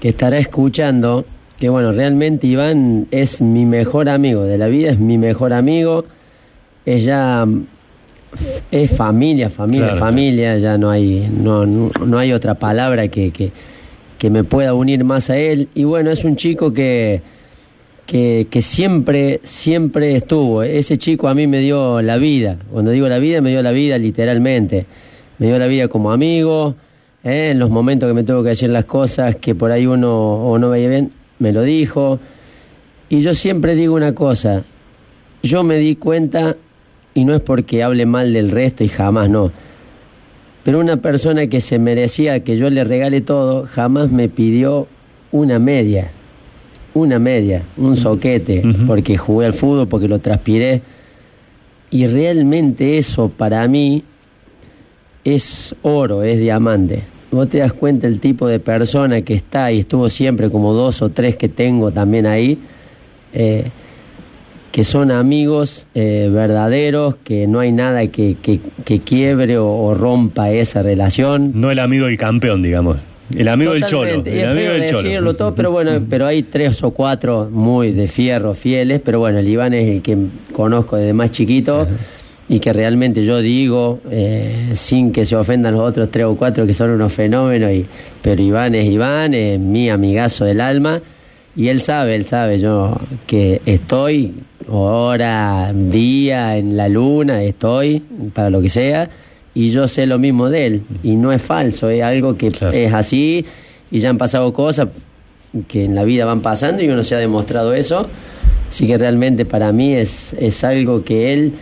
[0.00, 1.24] que estará escuchando
[1.60, 6.06] que bueno, realmente Iván es mi mejor amigo de la vida, es mi mejor amigo.
[6.86, 7.66] Es ya mm,
[8.70, 13.30] es familia, familia, Claro, familia, ya no hay, no, no, no hay otra palabra que,
[13.30, 13.50] que,
[14.16, 15.68] que me pueda unir más a él.
[15.74, 17.20] Y bueno, es un chico que,
[18.06, 20.62] que, que siempre, siempre estuvo.
[20.62, 22.56] Ese chico a mí me dio la vida.
[22.72, 24.86] Cuando digo la vida, me dio la vida literalmente.
[25.38, 26.74] Me dio la vida como amigo,
[27.24, 27.50] ¿eh?
[27.50, 30.58] en los momentos que me tuvo que decir las cosas que por ahí uno o
[30.58, 32.18] no veía bien, me lo dijo.
[33.08, 34.62] Y yo siempre digo una cosa,
[35.42, 36.56] yo me di cuenta,
[37.14, 39.50] y no es porque hable mal del resto y jamás no,
[40.64, 44.86] pero una persona que se merecía que yo le regale todo, jamás me pidió
[45.32, 46.10] una media,
[46.94, 50.82] una media, un soquete, porque jugué al fútbol, porque lo transpiré.
[51.90, 54.04] Y realmente eso para mí
[55.24, 57.02] es oro, es diamante.
[57.30, 61.00] Vos te das cuenta el tipo de persona que está y estuvo siempre, como dos
[61.02, 62.58] o tres que tengo también ahí,
[63.32, 63.64] eh,
[64.72, 69.94] que son amigos eh, verdaderos, que no hay nada que, que, que quiebre o, o
[69.94, 71.52] rompa esa relación.
[71.54, 72.96] No el amigo del campeón, digamos.
[73.34, 74.22] El amigo del cholo.
[74.24, 75.02] El es amigo del cholo.
[75.02, 79.38] decirlo todo, pero bueno, pero hay tres o cuatro muy de fierro, fieles, pero bueno,
[79.38, 80.16] el Iván es el que
[80.52, 81.86] conozco desde más chiquito
[82.52, 86.66] y que realmente yo digo, eh, sin que se ofendan los otros tres o cuatro
[86.66, 87.86] que son unos fenómenos, y,
[88.20, 91.00] pero Iván es Iván, es mi amigazo del alma,
[91.54, 92.96] y él sabe, él sabe yo
[93.28, 94.32] que estoy
[94.68, 98.02] hora, día, en la luna, estoy
[98.34, 99.08] para lo que sea,
[99.54, 102.76] y yo sé lo mismo de él, y no es falso, es algo que Claro.
[102.76, 103.44] es así,
[103.92, 104.88] y ya han pasado cosas
[105.68, 108.08] que en la vida van pasando y uno se ha demostrado eso,
[108.68, 111.52] así que realmente para mí es, es algo que él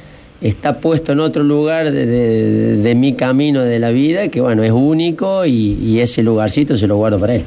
[0.40, 4.62] está puesto en otro lugar de, de- de mi camino de la vida, que bueno,
[4.62, 7.44] es único y, y ese lugarcito se lo guardo para él.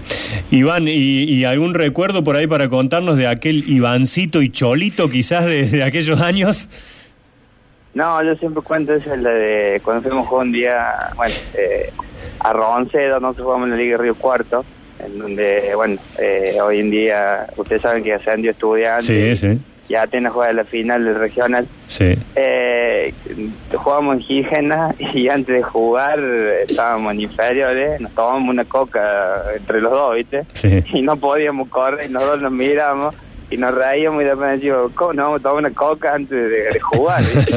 [0.52, 5.46] Iván, ¿y, y algún recuerdo por ahí para contarnos de aquel Ivancito y Cholito quizás
[5.46, 6.68] de, de aquellos años?
[7.94, 11.92] No, yo siempre cuento esa la de cuando fuimos un día, bueno, eh,
[12.40, 14.64] a Roncedo, nosotros jugamos en la Liga Río Cuarto,
[15.06, 19.40] en donde, bueno, eh, hoy en día, ustedes saben que ascendió estudiantes.
[19.40, 19.60] Sí, sí.
[19.90, 21.68] Y Atenas juega la final del regional.
[21.88, 22.16] Sí.
[22.36, 23.14] Eh,
[23.74, 26.20] jugábamos en Gígena y antes de jugar
[26.68, 30.46] estábamos en inferiores, nos tomamos una coca entre los dos, ¿viste?
[30.54, 30.84] Sí.
[30.94, 33.16] Y no podíamos correr y nosotros nos miramos
[33.50, 36.72] y nos reíamos y después decíamos, ¿cómo no vamos a tomar una coca antes de,
[36.72, 37.24] de jugar?
[37.24, 37.54] ¿viste?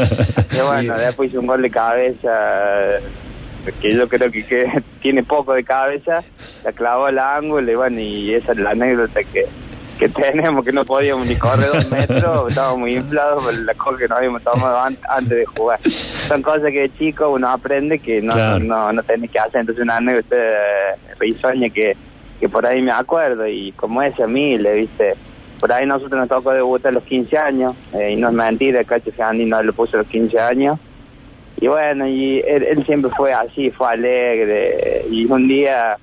[0.56, 3.00] y bueno, después hizo un gol de cabeza
[3.72, 6.22] que yo creo que, que tiene poco de cabeza,
[6.64, 9.46] la clavó al ángulo y bueno, y esa es la anécdota que,
[9.98, 13.98] que tenemos, que no podíamos ni correr dos metros, estábamos muy inflados por la coca
[13.98, 15.78] que nos habíamos tomado an- antes de jugar.
[15.90, 18.58] Son cosas que de chico uno aprende que no, Claro.
[18.58, 21.96] no, no tenés que hacer, entonces una anécdota eh, risueña que,
[22.40, 25.14] que por ahí me acuerdo y como ese a mí, le viste,
[25.60, 28.80] por ahí nosotros nos tocó debutar a los 15 años, eh, y no es mentira,
[28.80, 30.78] el Cacho Fernández no lo puso a los 15 años,
[31.60, 35.96] y bueno, y él, él siempre fue así, fue alegre, y un día,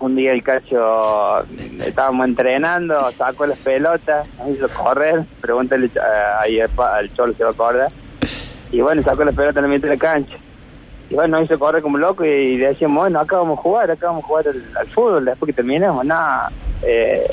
[0.00, 1.44] un día el Cacho,
[1.84, 6.00] estábamos entrenando, sacó las pelotas, nos hizo correr, pregúntale eh,
[6.40, 7.92] ahí al, Cholo se va a acordar,
[8.70, 10.36] y bueno, sacó las pelotas en la mitad de la cancha.
[11.10, 14.08] Y bueno, nos hizo correr como loco y decíamos, bueno, acá vamos a jugar, acá
[14.08, 16.52] vamos a jugar al, al fútbol, después que terminemos, nada.
[16.82, 17.26] Eh,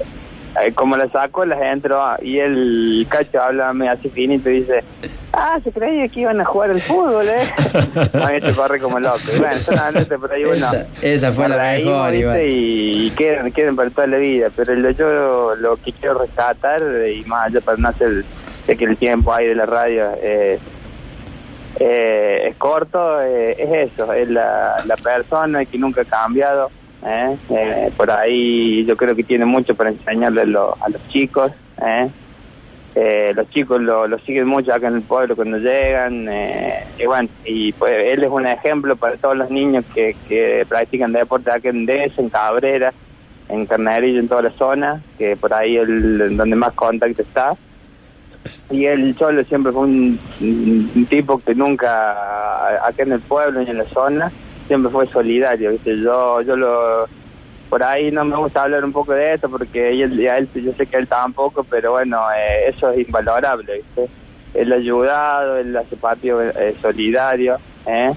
[0.64, 4.84] eh, como la sacó, las entró y el cacho háblame así finito y dice,
[5.34, 7.48] ah, se creía que iban a jugar al fútbol, ¿eh?
[8.14, 9.20] Nos hecho correr como loco.
[9.34, 10.56] Y bueno, son anécdotas por ahí uno...
[10.56, 12.14] Esa, esa fue la mejor.
[12.14, 14.50] Y, y quedan, quedan para toda la vida.
[14.56, 16.82] Pero lo, yo lo que quiero rescatar,
[17.14, 18.24] y más allá para no hacer
[18.74, 20.58] que el tiempo ahí de la radio eh,
[21.80, 26.72] eh, es corto, eh, es eso, es la, la persona que nunca ha cambiado.
[27.06, 27.38] ¿Eh?
[27.50, 31.52] Eh, por ahí yo creo que tiene mucho para enseñarle a, lo- a los chicos.
[31.86, 32.10] ¿eh?
[32.96, 36.28] Eh, los chicos lo, lo siguen mucho acá en el pueblo cuando llegan.
[36.30, 40.66] eh, y bueno, y pues él es un ejemplo para todos los niños que, que
[40.68, 42.94] practican deporte acá en Deza, en Cabrera,
[43.50, 45.88] en Carnerillo, en toda la zona, que por ahí es
[46.38, 47.54] donde más contacto está.
[48.70, 50.20] Y el Cholo siempre fue un,
[51.10, 54.32] tipo que nunca, acá en el pueblo ni en la zona,
[54.68, 56.00] siempre fue solidario, ¿viste?
[56.00, 57.08] Yo, yo lo,
[57.70, 60.86] por ahí no me gusta hablar un poco de esto porque él, él, yo sé
[60.86, 64.10] que él tampoco, pero bueno, eh, eso es invalorable, ¿viste?
[64.54, 68.14] Él ha ayudado, él hace patio eh, solidario, ¿eh?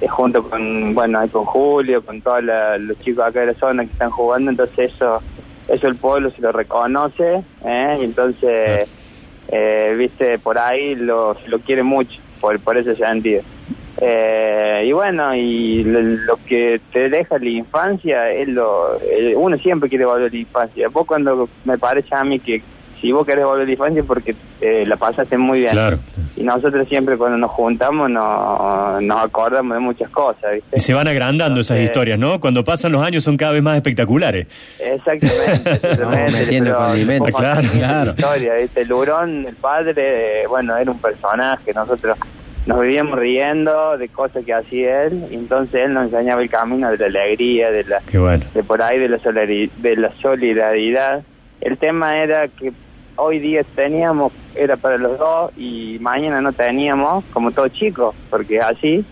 [0.00, 3.92] Eh, junto con, bueno, con Julio, con todos los chicos acá de la zona que
[3.92, 5.20] están jugando, entonces eso,
[5.68, 7.98] eso el pueblo se lo reconoce, ¿eh?
[8.00, 8.88] Y entonces,
[9.48, 13.42] eh, viste, por ahí lo, lo quiere mucho, por, por ese sentido.
[14.00, 18.98] Eh, y bueno, y lo, lo que te deja la infancia es lo.
[19.02, 20.88] eh, uno siempre quiere volver a la infancia.
[20.88, 22.62] Vos, cuando me parece a mí que
[23.00, 25.72] si vos querés volver a la infancia es porque eh, la pasaste muy bien.
[25.72, 25.98] Claro.
[26.36, 30.76] Y nosotros siempre cuando nos juntamos no, nos acordamos de muchas cosas, ¿viste?
[30.76, 32.40] Y se van agrandando esas historias, ¿no?
[32.40, 34.46] Cuando pasan los años son cada vez más espectaculares.
[34.78, 38.04] Exactamente, exactamente, metiendo pero Claro, claro.
[38.06, 38.80] la Historia, ¿viste?
[38.82, 42.16] El hurón, el padre, eh, bueno, era un personaje, nosotros
[42.66, 46.90] nos vivíamos riendo de cosas que hacía él, y entonces él nos enseñaba el camino
[46.90, 48.44] de la alegría, de la bueno.
[48.54, 51.22] de por ahí de la, de la solidaridad.
[51.60, 52.72] El tema era que
[53.16, 58.60] hoy día teníamos, era para los dos, y mañana no teníamos, como todos chicos, porque
[58.60, 59.04] así,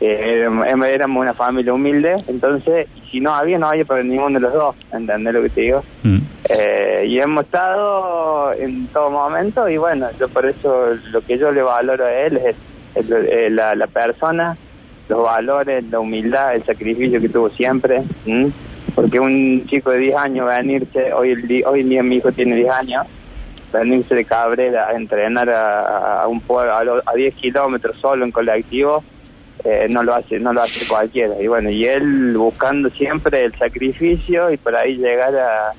[0.00, 4.40] eh, éramos, éramos una familia humilde, entonces, si no había, no había para ninguno de
[4.40, 5.84] los dos, ¿entendés lo que te digo?
[6.02, 6.18] Mm.
[6.48, 11.52] Eh, y hemos estado en todo momento, y bueno, yo por eso lo que yo
[11.52, 12.56] le valoro a él es,
[12.94, 14.56] eh, la, persona,
[15.08, 18.02] los valores, la humildad, el sacrificio que tuvo siempre.
[18.26, 18.50] ¿m?
[18.94, 22.70] Porque un chico de 10 años venirse, hoy, el hoy día mi hijo tiene 10
[22.70, 23.06] años,
[23.72, 28.24] venirse de Cabrera a entrenar a, a un pueblo a, lo- a 10 kilómetros solo
[28.24, 29.02] en colectivo,
[29.64, 31.34] eh, no lo hace no lo hace cualquiera.
[31.40, 35.72] Y bueno, y él buscando siempre el sacrificio y por ahí llegar a,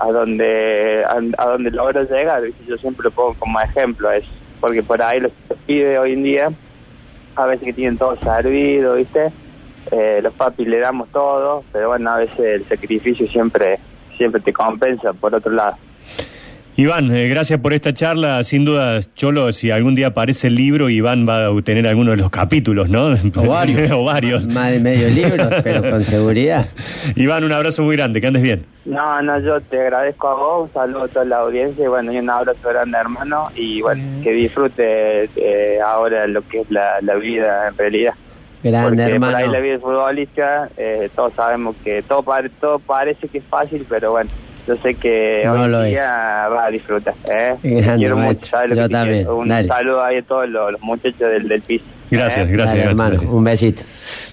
[0.00, 2.42] a donde a, a donde logra llegar.
[2.66, 4.28] Yo siempre lo pongo como ejemplo a eso,
[4.60, 5.32] porque por ahí los,
[5.66, 6.52] pibes hoy en día
[7.36, 9.30] a veces que tienen todo servido, ¿viste?
[9.90, 13.78] Eh, los papis le damos todo, pero bueno, a veces el sacrificio siempre
[14.16, 15.76] siempre te compensa por otro lado.
[16.80, 18.44] Iván, eh, gracias por esta charla.
[18.44, 22.18] Sin duda, Cholo, si algún día aparece el libro, Iván va a obtener alguno de
[22.18, 23.14] los capítulos, ¿no?
[23.34, 23.90] O varios.
[23.90, 24.46] o varios.
[24.46, 26.68] Más de medio libro, pero con seguridad.
[27.16, 28.64] Iván, un abrazo muy grande, que andes bien.
[28.84, 32.12] No, no, yo te agradezco a vos, un saludo a toda la audiencia y bueno,
[32.12, 37.00] y un abrazo grande hermano y bueno, que disfrute eh, ahora lo que es la,
[37.02, 38.14] la vida en realidad.
[38.62, 39.32] Grande, Porque hermano.
[39.32, 43.44] por ahí la vida futbolística, eh, todos sabemos que todo, pare- todo parece que es
[43.44, 44.30] fácil, pero bueno,
[44.68, 47.14] yo sé que No hoy lo en día vas a disfrutar.
[47.28, 47.54] ¿eh?
[47.62, 49.16] Grande, quiero mucho, ¿sabes lo Yo que también.
[49.24, 49.36] quiero?
[49.38, 49.66] Un Dale.
[49.68, 51.84] saludo ahí a todos los, los muchachos del, del piso.
[52.10, 52.52] Gracias, ¿eh?
[52.52, 52.70] gracias.
[52.70, 53.30] Dale, Iván, hermano, gracias.
[53.32, 53.82] un besito.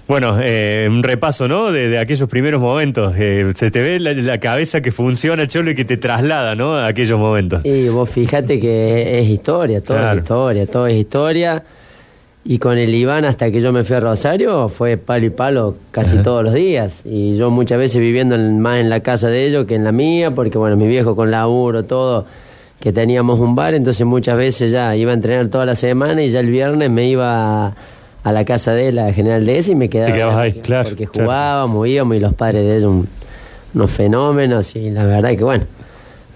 [0.07, 1.71] Bueno, eh, un repaso, ¿no?
[1.71, 3.15] De, de aquellos primeros momentos.
[3.17, 6.75] Eh, se te ve la, la cabeza que funciona, Cholo, y que te traslada, ¿no?
[6.75, 7.61] A aquellos momentos.
[7.65, 10.17] Y vos fíjate que es historia, todo Claro.
[10.17, 11.63] es historia, todo es historia.
[12.47, 15.75] Y con el Iván, hasta que yo me fui a Rosario, fue palo y palo
[15.89, 16.23] casi Ajá.
[16.23, 17.01] todos los días.
[17.03, 19.91] Y yo muchas veces viviendo en- más en la casa de ellos que en la
[19.91, 22.25] mía, porque bueno, mi viejo con laburo, todo,
[22.79, 26.29] que teníamos un bar, entonces muchas veces ya iba a entrenar toda la semana y
[26.29, 27.73] ya el viernes me iba a,
[28.23, 30.13] a la casa de él, a General DS, y me quedaba.
[30.13, 31.27] quedabas ahí, claro, Porque claro.
[31.27, 33.07] jugábamos, íbamos y los padres de ellos, un-
[33.73, 35.63] unos fenómenos, y la verdad que bueno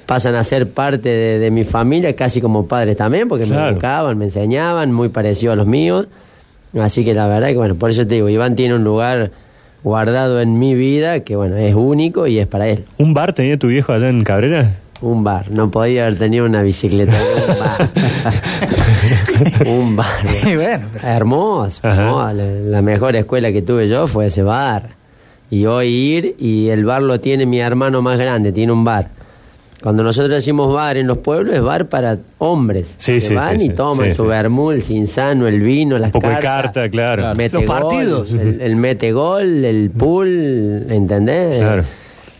[0.09, 4.17] pasan a ser parte de, de mi familia casi como padres también, porque me educaban,
[4.17, 6.07] me enseñaban, muy parecido a los míos.
[6.79, 9.29] Así que la verdad que bueno, por eso te digo, Iván tiene un lugar
[9.83, 12.85] guardado en mi vida que bueno, es único y es para él.
[12.97, 14.77] ¿Un bar tenía tu viejo allá en Cabrera?
[15.03, 17.89] Un bar, no podía haber tenido una bicicleta, un bar.
[19.67, 20.07] un bar.
[20.47, 24.89] Y bueno, Hermoso, la, la mejor escuela que tuve yo fue ese bar.
[25.51, 29.18] Y hoy ir, y el bar lo tiene mi hermano más grande, tiene un bar.
[29.81, 32.95] Cuando nosotros decimos bar en los pueblos, es bar para hombres.
[32.97, 34.27] Sí, que sí, van sí, y toman sí, su sí.
[34.27, 36.61] vermú, el cinsano, el vino, las Un poco de cartas.
[36.73, 37.33] carta, claro.
[37.35, 38.31] Mete Los gol, partidos.
[38.33, 41.57] El, el mete gol, el pool, ¿entendés?
[41.57, 41.83] Claro.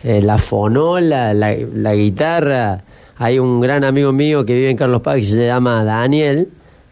[0.04, 2.80] Eh, la fonola, la, la guitarra.
[3.18, 6.48] Hay un gran amigo mío que vive en Carlos Paz que se llama Daniel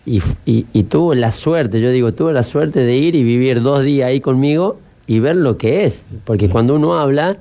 [0.07, 3.23] y, f- y, y tuvo la suerte, yo digo, tuvo la suerte de ir y
[3.23, 6.05] vivir dos días ahí conmigo y ver lo que es.
[6.25, 7.37] Porque cuando uno habla,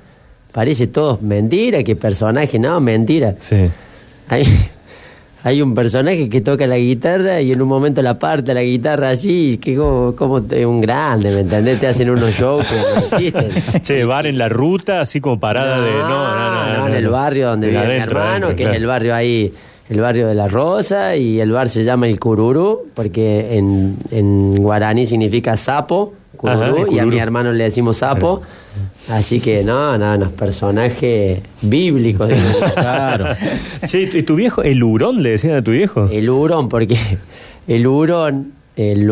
[0.58, 3.36] parece todo mentira, que personaje, no, mentira.
[3.39, 3.70] Sí.
[4.28, 4.43] Hay,
[5.43, 9.12] hay un personaje que toca la guitarra y en un momento la parte la guitarra
[9.12, 11.80] así, que como, como te- un grande, ¿me entendés?
[11.80, 13.50] Te hacen unos shows que no existen.
[13.84, 15.91] Che, bar en la ruta, así como parada de.
[15.91, 16.78] No, no, no.
[16.80, 18.72] no, en el barrio donde vive mi hermano, adentro, que claro.
[18.76, 19.54] es el barrio ahí,
[19.89, 24.56] el barrio de la Rosa, y el bar se llama el Cururú, porque en, en
[24.56, 28.41] guaraní significa sapo, Ajá, Cururú, el y a mi hermano le decimos sapo.
[29.10, 32.30] Así que no, no, no, personajes bíblicos.
[32.73, 33.26] Claro.
[33.86, 36.08] Che, ¿y tu viejo, el hurón le decían a tu viejo?
[36.12, 36.97] El hurón, porque
[37.67, 38.52] el hurón,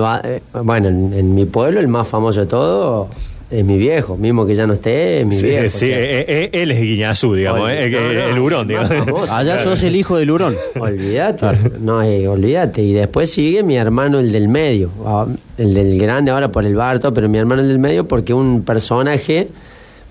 [0.05, 3.09] ha- eh, bueno, en, en mi pueblo el más famoso de todo
[3.51, 5.69] es mi viejo, mismo que ya no esté, es mi sí, viejo.
[5.69, 8.39] sí, o sea, eh, eh, él es Guiñazú, digamos, Olvi- eh, no, eh, no, el
[8.39, 9.29] hurón, digamos.
[9.29, 10.55] Allá sos el hijo del hurón.
[10.79, 11.45] Olvídate,
[11.79, 12.81] no, eh, olvídate.
[12.81, 15.27] Y después sigue mi hermano, el del medio, ah,
[15.59, 18.63] el del grande ahora por el Barto, pero mi hermano el del medio porque un
[18.63, 19.47] personaje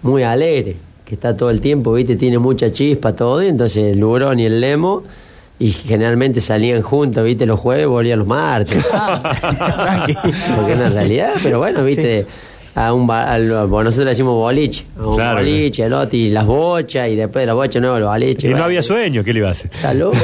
[0.02, 2.14] muy alegre, que está todo el tiempo, ¿viste?
[2.16, 5.02] Tiene mucha chispa, todo, y entonces el hurón y el lemo,
[5.58, 7.46] y generalmente salían juntos, ¿viste?
[7.46, 8.84] Los jueves, volvían los martes.
[10.56, 12.26] Porque en realidad, pero bueno, ¿viste?
[12.76, 16.30] A un al- bueno, nosotros le decimos boliche, a un Claro, boliche, el otro, y
[16.30, 18.48] las bochas, y después de las bochas no, el boliche.
[18.50, 19.70] Y no había sueño, ¿qué le iba a hacer?
[19.74, 20.16] Está loco,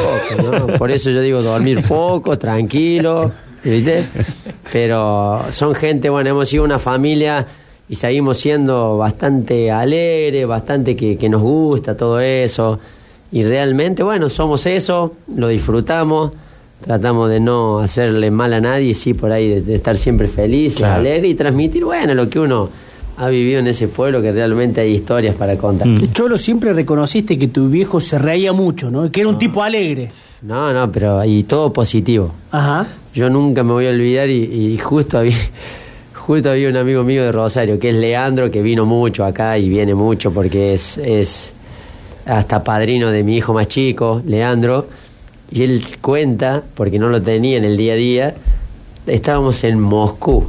[0.43, 0.67] ¿no?
[0.79, 3.31] Por eso yo digo dormir poco, tranquilo,
[3.63, 4.05] ¿viste?
[4.73, 7.47] Pero son gente, bueno, hemos sido una familia
[7.89, 12.79] y seguimos siendo bastante alegres, bastante que, que nos gusta todo eso.
[13.33, 16.33] Y realmente, bueno, somos eso, lo disfrutamos,
[16.81, 20.77] tratamos de no hacerle mal a nadie, sí, por ahí, de, de estar siempre feliz,
[20.77, 21.01] Claro.
[21.01, 22.69] alegre y transmitir, bueno, lo que uno
[23.19, 25.87] ha vivido en ese pueblo, que realmente hay historias para contar.
[25.87, 26.13] Mm.
[26.13, 29.11] Cholo, siempre reconociste que tu viejo se reía mucho, ¿no?
[29.13, 30.11] Que era un tipo alegre.
[30.43, 32.33] No, no, pero y todo positivo.
[32.51, 32.87] Ajá.
[33.13, 35.37] Yo nunca me voy a olvidar y, y justo había
[36.15, 39.69] justo había un amigo mío de Rosario que es Leandro que vino mucho acá y
[39.69, 41.53] viene mucho porque es es
[42.25, 44.87] hasta padrino de mi hijo más chico, Leandro,
[45.51, 48.35] y él cuenta porque no lo tenía en el día a día,
[49.07, 50.47] estábamos en Moscú.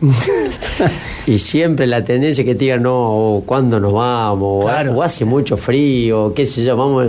[1.26, 2.94] y siempre la tendencia que te digan, no,
[3.36, 4.94] o cuándo nos vamos, o- Claro.
[4.96, 7.08] o hace mucho frío, qué sé yo, vamos.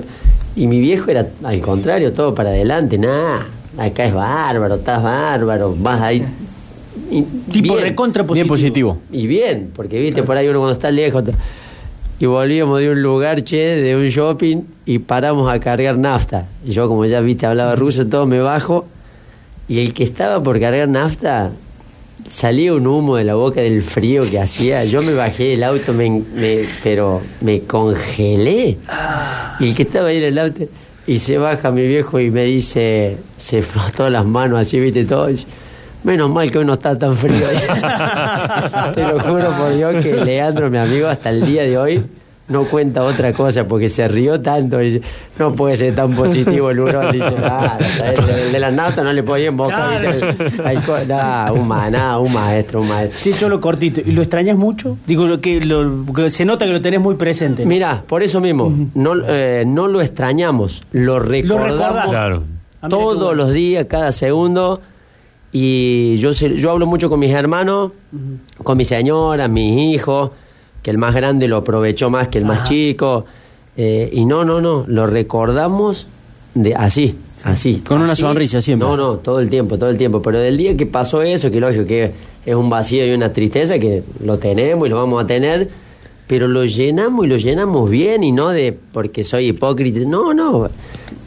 [0.56, 3.46] Y mi viejo era al contrario, todo para adelante, nada,
[3.78, 6.24] acá es bárbaro, estás bárbaro, vas ahí.
[7.12, 7.22] Y
[7.52, 7.86] Tipo bien.
[7.88, 8.98] recontra Bien positivo.
[9.12, 11.24] Y bien, porque viste por ahí uno cuando está lejos.
[12.20, 16.46] Y volvíamos de un lugar, che, de un shopping, y paramos a cargar nafta.
[16.66, 18.86] Y yo, como ya viste, hablaba ruso, todo me bajo.
[19.68, 21.52] Y el que estaba por cargar nafta,
[22.30, 24.86] salía un humo de la boca del frío que hacía.
[24.86, 28.78] Yo me bajé del auto, me, me- pero me congelé.
[29.60, 30.64] Y el que estaba ahí en el auto,
[31.06, 35.30] y se baja mi viejo y me dice, se frotó las manos así, viste, todo.
[36.04, 37.48] Menos mal que hoy no está tan frío.
[38.96, 42.04] Te lo juro por Dios que Leandro, mi amigo, hasta el día de hoy
[42.50, 44.82] no cuenta otra cosa porque se rió tanto.
[44.82, 45.06] y dice,
[45.38, 47.12] no puede ser tan positivo el hurón.
[47.12, 49.90] Dice, "Ah, el, el de la nafta no le podía en boca.
[50.56, 51.06] Claro.
[51.08, 51.60] nah, un,
[52.28, 53.20] un maestro, un maestro.
[53.20, 54.02] Sí, Cholo, cortito.
[54.06, 54.98] ¿Y lo extrañas mucho?
[55.06, 57.64] Digo, lo que, lo, que se nota que lo tenés muy presente.
[57.64, 57.70] ¿no?
[57.70, 62.10] Mira, por eso mismo, no, eh, no lo extrañamos, lo recordamos.
[62.10, 62.44] Claro.
[62.82, 64.82] Ah, todos los días, cada segundo.
[65.52, 67.92] Y yo, sé- yo hablo mucho con mis hermanos,
[68.64, 70.32] con mi señora, mis hijos,
[70.88, 73.26] que el más grande lo aprovechó más que el más chico.
[73.76, 76.08] eh, y no, no, no, lo recordamos
[76.56, 77.14] de así,
[77.44, 77.82] así.
[77.86, 78.22] Con una así.
[78.22, 78.88] sonrisa siempre.
[78.88, 80.22] No, no, todo el tiempo, todo el tiempo.
[80.22, 82.14] Pero del día que pasó eso, que lógico que
[82.46, 85.68] es un vacío y una tristeza, que lo tenemos y lo vamos a tener,
[86.26, 90.00] pero lo llenamos y lo llenamos bien y no de porque soy hipócrita.
[90.08, 90.70] No, no.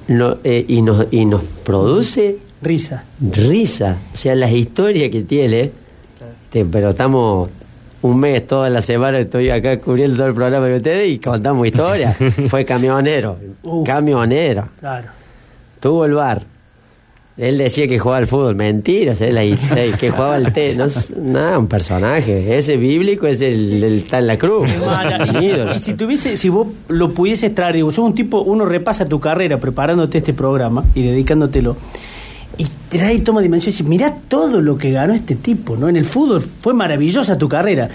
[0.08, 3.04] No, eh, y, nos, y nos produce Risa.
[3.20, 3.98] risa.
[4.14, 5.70] O sea, las historias que tiene,
[6.50, 7.50] te- pero estamos
[8.02, 11.66] un mes, toda la semana estoy acá cubriendo todo el programa de ustedes y contamos
[11.66, 12.16] historias.
[12.48, 13.84] Fue camionero, Uh.
[13.84, 14.68] camionero.
[14.80, 15.08] Claro.
[15.80, 16.42] Tuvo el bar.
[17.36, 18.54] Él decía que jugaba al fútbol.
[18.54, 19.32] Mentira, ¿sabes?
[19.32, 19.44] La-
[19.90, 20.74] la- que jugaba al té.
[20.76, 22.56] No, es- nada, un personaje.
[22.56, 24.68] Ese bíblico es el, el está en la cruz.
[24.68, 28.66] Y, si, y si tuviese, si vos lo pudieses traer, digo, sos un tipo, uno
[28.66, 31.76] repasa tu carrera preparándote este programa y dedicándotelo,
[32.60, 35.88] y trae y toma dimensión y dice, mirá todo lo que ganó este tipo, ¿no?
[35.88, 37.88] En el fútbol fue maravillosa tu carrera.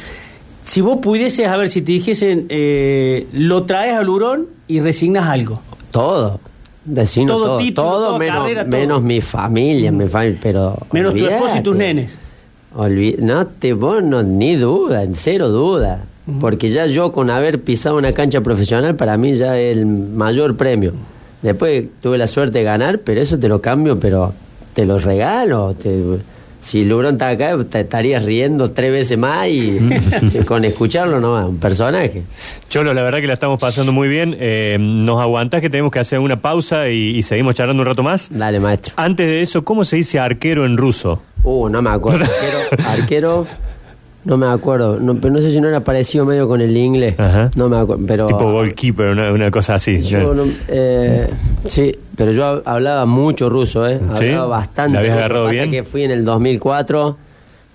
[0.64, 5.30] Si vos pudieses, a ver, si te dijesen, eh, lo traes al hurón y resignas
[5.30, 5.62] algo.
[5.92, 6.40] Todo.
[6.84, 8.72] Vecino, Todo todo, título, todo, todo menos, carrera, todo.
[8.72, 12.18] menos mi familia, mi familia, pero Menos tu esposa y tus nenes.
[13.20, 16.04] No te vos no, ni duda, en cero duda.
[16.42, 20.58] Porque ya yo con haber pisado una cancha profesional, para mí ya es el mayor
[20.58, 20.94] premio.
[21.44, 24.34] Después tuve la suerte de ganar, pero eso te lo cambio, pero
[24.76, 25.74] te lo regalo.
[25.74, 26.20] te-
[26.62, 29.78] si Lubrón está acá, te estarías riendo tres veces más y
[30.48, 32.24] con escucharlo nomás, un personaje.
[32.70, 34.36] Cholo, la verdad que la estamos pasando muy bien.
[34.40, 38.02] Eh, ¿Nos aguantás que tenemos que hacer una pausa y, y seguimos charlando un rato
[38.02, 38.30] más?
[38.32, 38.94] Dale, maestro.
[38.98, 41.22] Antes de eso, ¿cómo se dice arquero en ruso?
[41.44, 42.26] Uh, no me acuerdo.
[42.82, 43.48] Arquero, arquero
[44.26, 45.00] no me acuerdo.
[45.00, 47.16] No, pero no sé si no era parecido medio con el inglés.
[47.18, 47.50] Ajá.
[47.56, 48.04] No me acuerdo.
[48.06, 50.02] Pero, Tipo goalkeeper, una, una cosa así.
[50.02, 51.30] Yo no- eh,
[51.66, 54.00] sí, pero yo hab- hablaba mucho ruso, ¿eh?
[54.16, 54.26] ¿Sí?
[54.26, 54.94] Hablaba bastante.
[54.94, 55.72] ¿La habías agarrado bien?
[55.72, 57.18] que fui en el 2004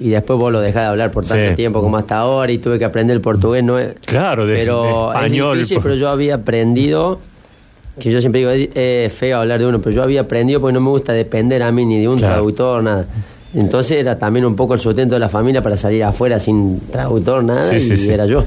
[0.01, 1.55] y después vos lo dejás de hablar por tanto Sí.
[1.55, 3.63] tiempo como hasta ahora y tuve que aprender el portugués.
[3.63, 7.21] No es- Claro, de- pero de español, Es difícil, pero yo había aprendido,
[7.99, 10.73] que yo siempre digo, es es feo hablar de uno, pero yo había aprendido porque
[10.73, 12.35] no me gusta depender a mí ni de un Claro.
[12.35, 13.07] traductor, nada.
[13.55, 17.43] Entonces era también un poco el sustento de la familia para salir afuera sin traductor,
[17.43, 18.11] nada, Sí, sí, y sí.
[18.11, 18.45] era yo.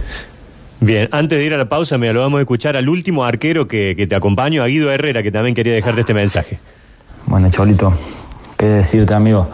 [0.79, 3.67] Bien, antes de ir a la pausa, me lo vamos a escuchar al último arquero
[3.67, 6.59] que, que te acompaño, a Guido Herrera, que también quería dejarte este mensaje.
[7.25, 7.93] Bueno, Cholito,
[8.57, 9.47] qué decirte, amigo.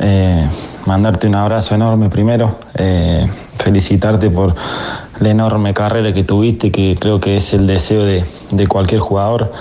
[0.00, 0.46] Eh,
[0.86, 2.58] mandarte un abrazo enorme primero.
[2.74, 3.26] eh,
[3.58, 4.54] felicitarte por
[5.20, 9.52] la enorme carrera que tuviste, que creo que es el deseo de, de cualquier jugador.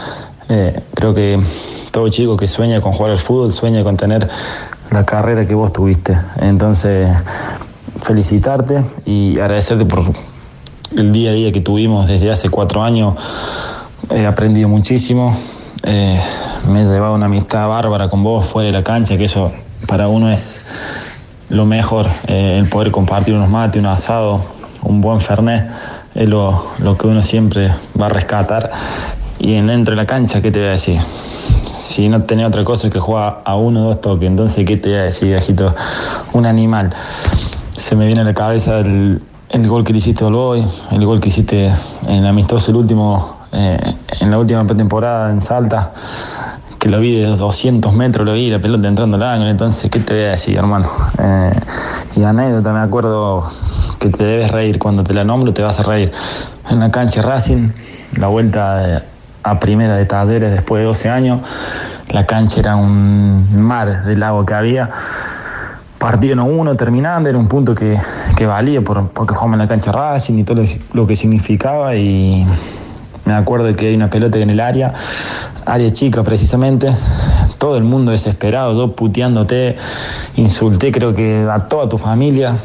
[0.49, 1.39] Eh, creo que
[1.91, 4.27] todo chico que sueña con jugar al fútbol sueña con tener
[4.93, 6.17] la carrera que vos tuviste.
[6.39, 7.07] Entonces,
[8.03, 10.03] felicitarte y agradecerte por
[10.95, 13.15] el día a día que tuvimos desde hace cuatro años.
[14.09, 15.35] He aprendido muchísimo,
[15.83, 16.21] eh,
[16.67, 19.51] me he llevado una amistad bárbara con vos fuera de la cancha, que eso
[19.87, 20.63] para uno es
[21.49, 24.45] lo mejor, eh, el poder compartir unos mates, un asado,
[24.83, 25.69] un buen fernet,
[26.13, 28.71] es lo, lo que uno siempre va a rescatar.
[29.39, 30.99] Y en dentro de la cancha, ¿qué te voy a decir?
[31.77, 34.89] Si no tenía otra cosa que jugar a uno o dos toques, entonces, ¿qué te
[34.89, 35.73] voy a decir, viejito?
[36.33, 36.91] Un animal.
[37.77, 41.05] Se me viene a la cabeza el, el gol que le hiciste al hoy, el
[41.05, 41.67] gol que hiciste
[42.07, 43.79] en el amistoso, el último, eh,
[44.19, 45.91] en la última temporada en Salta,
[46.79, 49.99] que lo vi de 200 metros, lo vi, la pelota entrando al ángulo, entonces, ¿qué
[49.99, 50.87] te voy a decir, hermano?
[51.17, 51.51] Eh,
[52.17, 53.49] y anécdota, me acuerdo
[53.99, 56.11] que te debes reír, cuando te la nombro te vas a reír.
[56.69, 57.69] En la cancha Racing,
[58.19, 59.12] la vuelta de-
[59.43, 61.41] a primera de talleres después de 12 años,
[62.09, 64.89] la cancha era un mar del agua que había.
[65.97, 67.97] Partido no uno terminando, era un punto que,
[68.35, 70.63] que valía por, porque jugamos en la cancha Racing y todo
[70.93, 72.45] lo, que significaba y
[73.25, 74.93] me acuerdo que hay una pelota en el área,
[75.65, 76.93] área chica precisamente,
[77.57, 79.77] todo el mundo desesperado, yo puteándote,
[80.35, 82.57] insulté creo que a toda tu familia,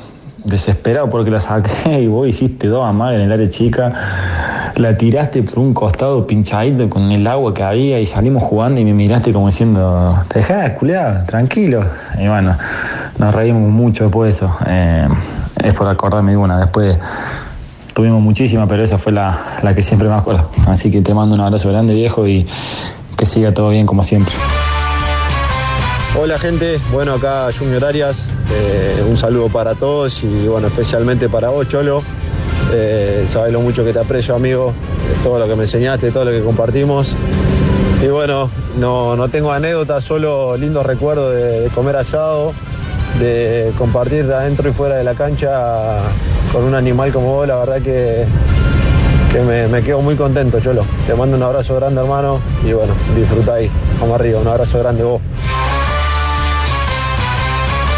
[0.44, 3.92] desesperado porque la saqué y vos hiciste dos amagas en el área chica,
[4.78, 8.84] la tiraste por un costado pinchadito con el agua que había y salimos jugando y
[8.84, 11.84] me miraste como diciendo, te dejás, culiado, tranquilo.
[12.16, 12.56] Y bueno,
[13.18, 14.56] nos reímos mucho después de eso.
[14.66, 15.08] Eh,
[15.64, 16.60] es por acordarme una.
[16.60, 16.96] Después
[17.92, 20.48] tuvimos muchísimas, pero esa fue la, la que siempre me acuerdo.
[20.68, 22.46] Así que te mando un abrazo grande, viejo, y
[23.16, 24.34] que siga todo bien como siempre.
[26.16, 31.50] Hola gente, bueno acá Junior Arias, eh, un saludo para todos y bueno, especialmente para
[31.50, 32.02] vos Cholo,
[32.72, 34.72] eh, sabes lo mucho que te aprecio amigo,
[35.22, 37.14] todo lo que me enseñaste, todo lo que compartimos
[38.02, 38.48] y bueno,
[38.78, 42.52] no, no tengo anécdotas, solo lindos recuerdos de, de comer asado,
[43.18, 46.00] de compartir de adentro y fuera de la cancha
[46.52, 48.24] con un animal como vos, la verdad que,
[49.32, 52.94] que me, me quedo muy contento Cholo, te mando un abrazo grande hermano y bueno,
[53.16, 53.68] disfruta ahí,
[54.00, 55.20] vamos arriba, un abrazo grande vos.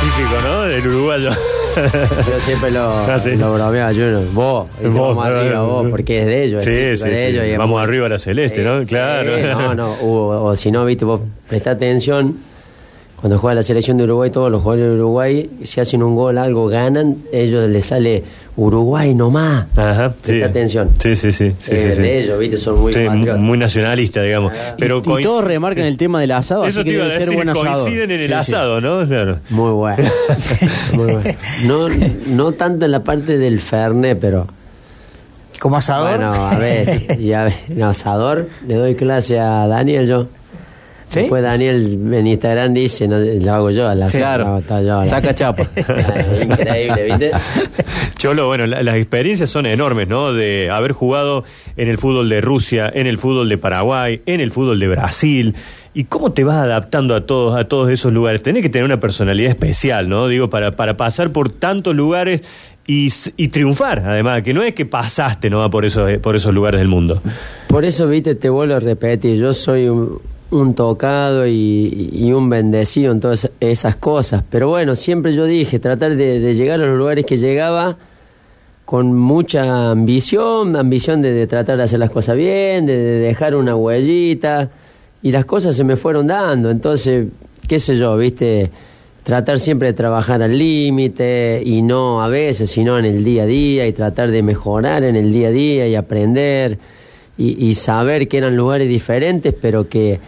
[0.00, 0.62] Típico, ¿no?
[0.62, 1.30] Del uruguayo.
[2.30, 3.36] Yo siempre lo, Ah, sí.
[3.36, 4.22] lo bromeo a Junior.
[4.32, 6.64] Vos, Vos, vamos arriba, vos, porque es de ellos.
[6.64, 8.80] Sí, es sí, de ellos y Vamos arriba a la celeste, ¿no?
[8.86, 9.38] Claro.
[9.38, 12.36] No, no, o, o si no, viste, vos presta atención.
[13.20, 16.38] Cuando juega la selección de Uruguay, todos los jugadores de Uruguay, si hacen un gol,
[16.38, 18.24] algo ganan, ellos les sale
[18.56, 19.66] Uruguay nomás.
[19.76, 20.32] Ajá, sí.
[20.32, 20.88] Presta atención.
[20.98, 21.52] Sí, sí, sí.
[21.60, 22.02] sí, Eh, sí, sí.
[22.02, 23.38] de ellos, viste, son muy Sí, patriotas.
[23.38, 24.54] muy nacionalista, digamos.
[24.78, 27.18] Pero y todos remarcan el tema del asado, Eso así te que iba a debe
[27.18, 27.82] ser decir, buen asador.
[27.82, 28.32] coinciden en el Sí, sí.
[28.54, 29.06] asado, ¿no?
[29.06, 29.38] Claro.
[29.50, 30.04] Muy bueno.
[30.94, 31.34] Muy bueno.
[31.66, 31.86] No,
[32.26, 34.46] no tanto en la parte del Fernet, pero.
[35.60, 36.16] Como asador.
[36.16, 40.26] Bueno, a ver, y a ver, asador, le doy clase a Daniel yo.
[41.10, 41.20] ¿Sí?
[41.20, 44.22] Después Daniel en Instagram dice, no, lo hago yo al asado.
[44.22, 44.58] Claro.
[44.58, 45.68] está yo Saca chapa.
[46.42, 47.30] Increíble, ¿viste?
[48.16, 50.32] Cholo, bueno, la- las experiencias son enormes, ¿no?
[50.32, 51.44] De haber jugado
[51.76, 55.54] en el fútbol de Rusia, en el fútbol de Paraguay, en el fútbol de Brasil.
[55.94, 58.42] ¿Y cómo te vas adaptando a todos, a todos esos lugares?
[58.42, 60.28] Tenés que tener una personalidad especial, ¿no?
[60.28, 62.42] Digo, para, para pasar por tantos lugares
[62.86, 65.68] y triunfar, además, que no es que pasaste, ¿no?
[65.70, 67.22] Por esos, por esos lugares del mundo.
[67.68, 70.18] Por eso, viste, te vuelvo a repetir, yo soy un,
[70.50, 74.42] un tocado y, un bendecido en todas esas cosas.
[74.50, 77.96] Pero bueno, siempre yo dije, tratar de, llegar a los lugares que llegaba
[78.84, 83.54] con mucha ambición, ambición de, de tratar de hacer las cosas bien, de, de dejar
[83.54, 84.68] una huellita,
[85.22, 86.70] y las cosas se me fueron dando.
[86.70, 87.28] Entonces,
[87.68, 88.70] qué sé yo, viste,
[89.22, 93.46] tratar siempre de trabajar al límite y no a veces, sino en el día a
[93.46, 96.78] día y tratar de mejorar en el día a día y aprender
[97.38, 100.18] y, y saber que eran lugares diferentes, pero que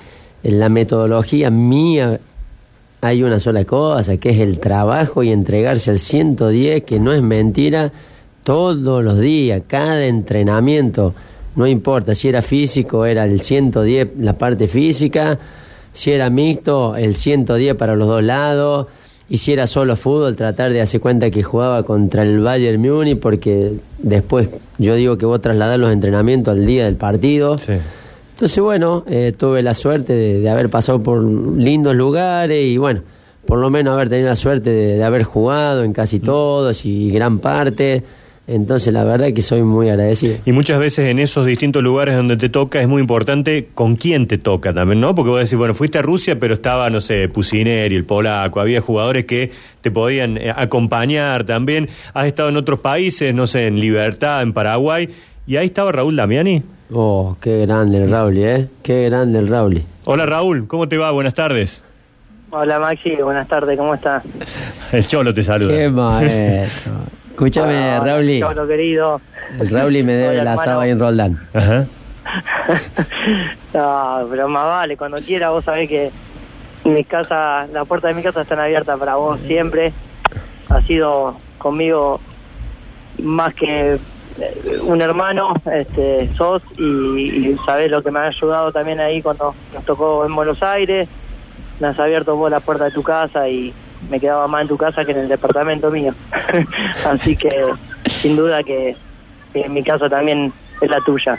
[0.42, 2.18] en la metodología mía
[3.00, 7.22] hay una sola cosa, que es el trabajo y entregarse al 110, que no es
[7.22, 7.90] mentira,
[8.44, 11.14] todos los días, cada entrenamiento,
[11.56, 15.38] no importa si era físico, era el 110 la parte física,
[15.92, 18.86] si era mixto, el 110 para los dos lados,
[19.28, 23.18] y si era solo fútbol, tratar de hacer cuenta que jugaba contra el Bayern Múnich,
[23.18, 27.58] porque después yo digo que vos trasladar los entrenamientos al día del partido.
[27.58, 27.74] Sí.
[28.32, 33.00] Entonces, bueno, eh, tuve la suerte de, de haber pasado por lindos lugares y, bueno,
[33.46, 37.10] por lo menos haber tenido la suerte de, de haber jugado en casi todos y
[37.10, 38.02] gran parte.
[38.48, 40.36] Entonces, la verdad que soy muy agradecido.
[40.44, 44.26] Y muchas veces en esos distintos lugares donde te toca es muy importante con quién
[44.26, 45.14] te toca también, ¿no?
[45.14, 48.80] Porque vos decís, bueno, fuiste a Rusia, pero estaba, no sé, Pusineri, el polaco, había
[48.80, 51.88] jugadores que te podían eh, acompañar también.
[52.14, 55.08] Has estado en otros países, no sé, en Libertad, en Paraguay,
[55.46, 56.62] y ahí estaba Raúl Damiani.
[56.94, 58.68] Oh, qué grande el Rauli, ¿eh?
[58.82, 59.84] Qué grande el Rauli.
[60.04, 61.10] Hola Raúl, ¿cómo te va?
[61.10, 61.82] Buenas tardes.
[62.50, 64.22] Hola Maxi, buenas tardes, ¿cómo estás?
[64.92, 65.72] El Cholo te saluda.
[65.74, 66.92] Qué maestro.
[67.30, 68.40] Escúchame, Hola, Rauli.
[68.40, 69.20] Cholo querido.
[69.58, 70.80] El Rauli me debe Hola, hermano.
[70.80, 71.38] ahí en Roldán.
[71.54, 71.86] Ajá.
[73.72, 76.10] No, pero más vale, cuando quiera vos sabés que
[76.84, 79.94] mi casa, la puerta de mi casa están abiertas para vos siempre.
[80.68, 82.20] Ha sido conmigo
[83.22, 83.98] más que
[84.82, 89.54] un hermano, este, sos y, y sabés lo que me ha ayudado también ahí cuando
[89.72, 91.08] nos tocó en Buenos Aires.
[91.80, 93.72] Me has abierto vos la puerta de tu casa y
[94.10, 96.14] me quedaba más en tu casa que en el departamento mío.
[97.06, 97.50] Así que
[98.06, 98.96] sin duda que,
[99.52, 101.38] que mi casa también es la tuya.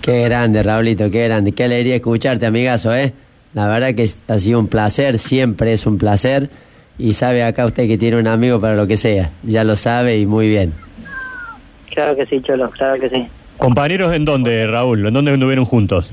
[0.00, 1.52] Qué grande, Raulito, qué grande.
[1.52, 3.12] Qué alegría escucharte, amigazo, ¿eh?
[3.54, 6.50] La verdad que ha sido un placer, siempre es un placer.
[6.98, 9.30] Y sabe acá usted que tiene un amigo para lo que sea.
[9.42, 10.72] Ya lo sabe y muy bien.
[11.90, 13.26] Claro que sí, Cholo, claro que sí.
[13.56, 15.06] ¿Compañeros en dónde, Raúl?
[15.06, 16.12] ¿En dónde anduvieron juntos?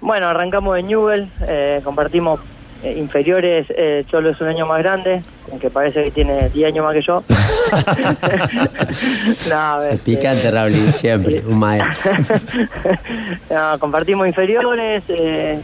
[0.00, 2.40] Bueno, arrancamos en Newell, eh, compartimos
[2.82, 6.84] eh, inferiores, eh, Cholo es un año más grande, aunque parece que tiene 10 años
[6.84, 7.24] más que yo.
[9.48, 12.12] no, Es picante, Raulito, siempre, un maestro.
[13.50, 15.60] no, compartimos inferiores eh,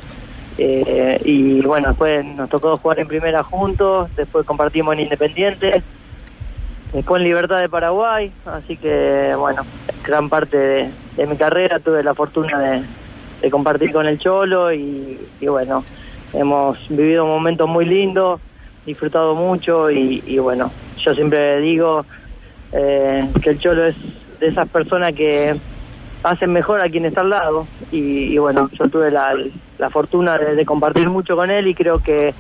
[0.58, 5.82] eh, y bueno, después nos tocó jugar en primera juntos, después compartimos en Independiente,
[6.92, 9.62] después en Libertad de Paraguay, así que bueno,
[10.04, 12.82] gran parte de, mi carrera tuve la fortuna
[13.40, 15.84] de, compartir con el Cholo y, bueno,
[16.32, 18.40] hemos vivido momentos muy lindos,
[18.86, 22.06] disfrutado mucho y, bueno, yo siempre digo
[22.72, 23.96] eh, que el Cholo es
[24.38, 25.56] de esas personas que
[26.22, 29.34] hacen mejor a quien está al lado y, y bueno, yo tuve la,
[29.78, 32.32] la fortuna de, de compartir mucho con él y creo que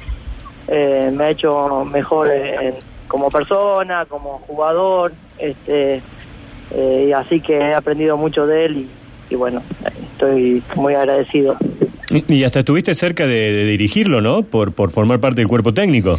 [0.68, 2.74] eh, me ha hecho mejor eh,
[3.12, 6.00] como persona, como jugador, este
[6.74, 8.76] eh, y así que he aprendido mucho de él
[9.28, 9.62] y, y bueno,
[10.14, 11.56] estoy muy agradecido.
[12.08, 14.42] Y y hasta estuviste cerca de, de dirigirlo, ¿no?
[14.44, 16.18] Por, por formar parte del cuerpo técnico.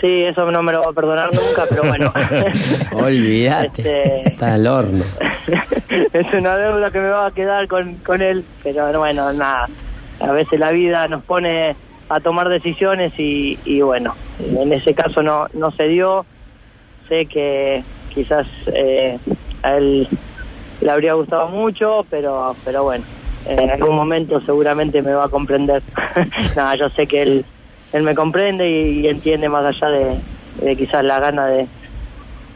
[0.00, 2.12] Sí, eso no me lo va a perdonar nunca, pero bueno.
[2.92, 3.82] Olvídate.
[3.82, 5.04] Este- Está al horno.
[6.12, 9.68] es una deuda que me va a quedar con, con él, pero bueno, nada.
[10.20, 11.74] A veces la vida nos pone
[12.08, 16.24] a tomar decisiones y, y bueno, en ese caso no, no se dio.
[17.08, 17.82] Sé que
[18.14, 19.18] quizás eh,
[19.62, 20.08] a él
[20.80, 23.04] le habría gustado mucho, pero, pero bueno,
[23.46, 25.82] en algún momento seguramente me va a comprender.
[26.56, 27.44] nada, yo sé que él,
[27.92, 30.16] él me comprende y, entiende más allá de,
[30.62, 31.66] de quizás la gana de,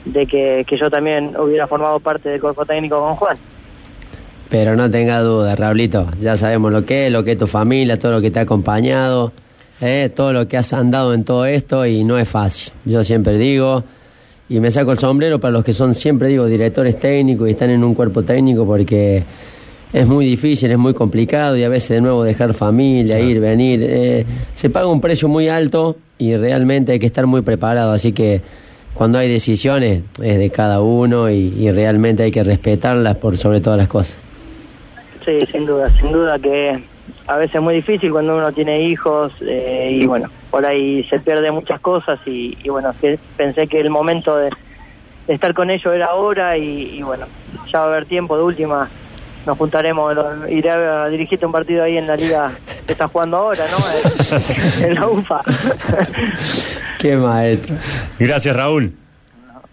[0.04, 3.36] de que, que yo también hubiera formado parte del cuerpo técnico con Juan.
[4.50, 6.08] Pero no tenga duda, Raulito.
[6.20, 8.42] Ya sabemos lo que es, lo que es tu familia, todo lo que te ha
[8.42, 9.32] acompañado,
[9.80, 12.72] eh, todo lo que has andado en todo esto y no es fácil.
[12.84, 13.84] Yo siempre digo,
[14.48, 17.70] y me saco el sombrero para los que son, siempre digo, directores técnicos y están
[17.70, 19.22] en un cuerpo técnico porque
[19.92, 23.84] es muy difícil, es muy complicado y a veces de nuevo dejar familia, ir, venir.
[23.84, 27.92] eh, se paga un precio muy alto y realmente hay que estar muy preparado.
[27.92, 28.40] Así que
[28.94, 33.60] cuando hay decisiones es de cada uno y, y realmente hay que respetarlas por sobre
[33.60, 34.16] todas las cosas.
[35.38, 36.82] Sí, sin duda, sin duda que
[37.26, 41.20] a veces es muy difícil cuando uno tiene hijos eh, y bueno, por ahí se
[41.20, 44.50] pierde muchas cosas y, y bueno, que pensé que el momento de,
[45.28, 47.26] de estar con ellos era ahora y, y bueno,
[47.72, 48.88] ya va a haber tiempo de última.
[49.46, 52.52] Nos juntaremos, lo- iré a dirigirte un partido ahí en la liga
[52.86, 53.78] que está jugando ahora, ¿no?
[53.96, 55.40] En, en la UFA.
[56.98, 57.74] Qué maestro.
[58.18, 58.92] Gracias, Raúl.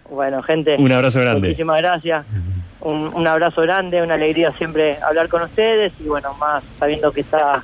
[0.10, 0.76] Bueno, gente.
[0.80, 1.50] Un abrazo grande.
[1.50, 2.26] Muchísimas gracias.
[2.82, 7.22] Un, un abrazo grande, una alegría siempre hablar con ustedes y bueno, más sabiendo que
[7.22, 7.64] está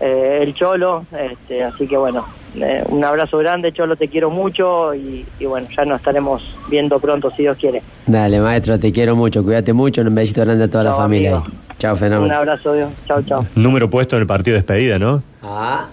[0.00, 1.04] eh, el Cholo.
[1.16, 2.26] Este, así que bueno,
[2.56, 6.98] eh, un abrazo grande, Cholo, te quiero mucho y, y bueno, ya nos estaremos viendo
[6.98, 7.82] pronto si Dios quiere.
[8.06, 9.44] Dale, maestro, te quiero mucho.
[9.44, 10.00] Cuídate mucho.
[10.02, 11.42] Un besito grande a toda la familia.
[11.78, 12.34] Chao, Un fenómeno.
[12.34, 12.88] abrazo, Dios.
[13.06, 13.46] Chao, chao.
[13.54, 15.22] Número puesto en el partido de despedida, ¿no?
[15.42, 15.86] Ah,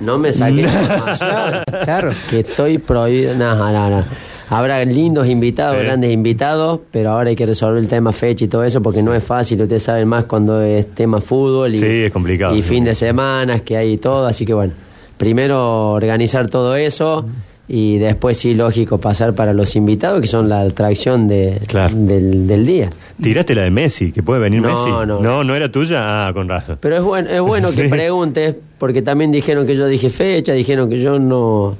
[0.00, 1.62] no me saques información.
[1.84, 2.10] Claro.
[2.30, 3.34] Que estoy prohibido.
[3.34, 4.04] No, no, no.
[4.50, 5.84] Habrá lindos invitados, Sí.
[5.84, 9.14] grandes invitados, pero ahora hay que resolver el tema fecha y todo eso porque no
[9.14, 9.60] es fácil.
[9.62, 12.54] Ustedes saben más cuando es tema fútbol y, Sí, es complicado.
[12.56, 14.26] y fin de semana, que hay todo.
[14.26, 14.72] Así que bueno,
[15.16, 17.24] primero organizar todo eso
[17.70, 21.94] y después, sí, lógico, pasar para los invitados que son la atracción de, Claro.
[21.94, 22.88] del, del día.
[23.22, 24.88] Tiraste la de Messi, que puede venir No, Messi.
[24.90, 25.04] no.
[25.20, 26.28] no, no era tuya.
[26.28, 26.78] Ah, con razón.
[26.80, 30.88] Pero es bueno, es bueno que preguntes, porque también dijeron que yo dije fecha, dijeron
[30.88, 31.76] que yo no...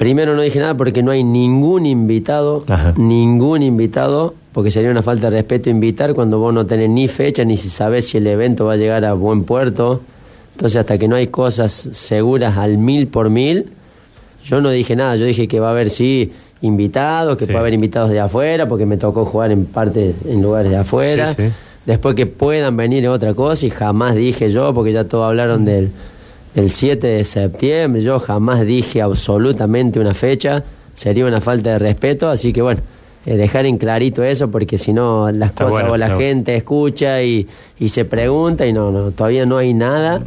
[0.00, 2.94] Primero no dije nada porque no hay ningún invitado, Ajá.
[2.96, 7.44] ningún invitado, porque sería una falta de respeto invitar cuando vos no tenés ni fecha,
[7.44, 10.00] ni si sabés si el evento va a llegar a buen puerto.
[10.54, 13.72] Entonces hasta que no hay cosas seguras al mil por mil,
[14.42, 16.32] yo no dije nada, yo dije que va a haber sí
[16.62, 17.50] invitados, que Sí.
[17.50, 21.34] puede haber invitados de afuera, porque me tocó jugar en parte en lugares de afuera.
[21.34, 21.52] Sí, sí.
[21.84, 25.66] Después que puedan venir es otra cosa y jamás dije yo, porque ya todos hablaron
[25.66, 25.90] del,
[26.54, 28.00] el 7 de septiembre.
[28.02, 30.62] Yo jamás dije absolutamente una fecha,
[30.94, 32.80] sería una falta de respeto, así que bueno,
[33.26, 36.20] eh, dejar en clarito eso, porque si no las Está cosas bueno, o la bueno.
[36.20, 37.46] gente escucha y,
[37.78, 40.22] y se pregunta y no, no, todavía no hay nada.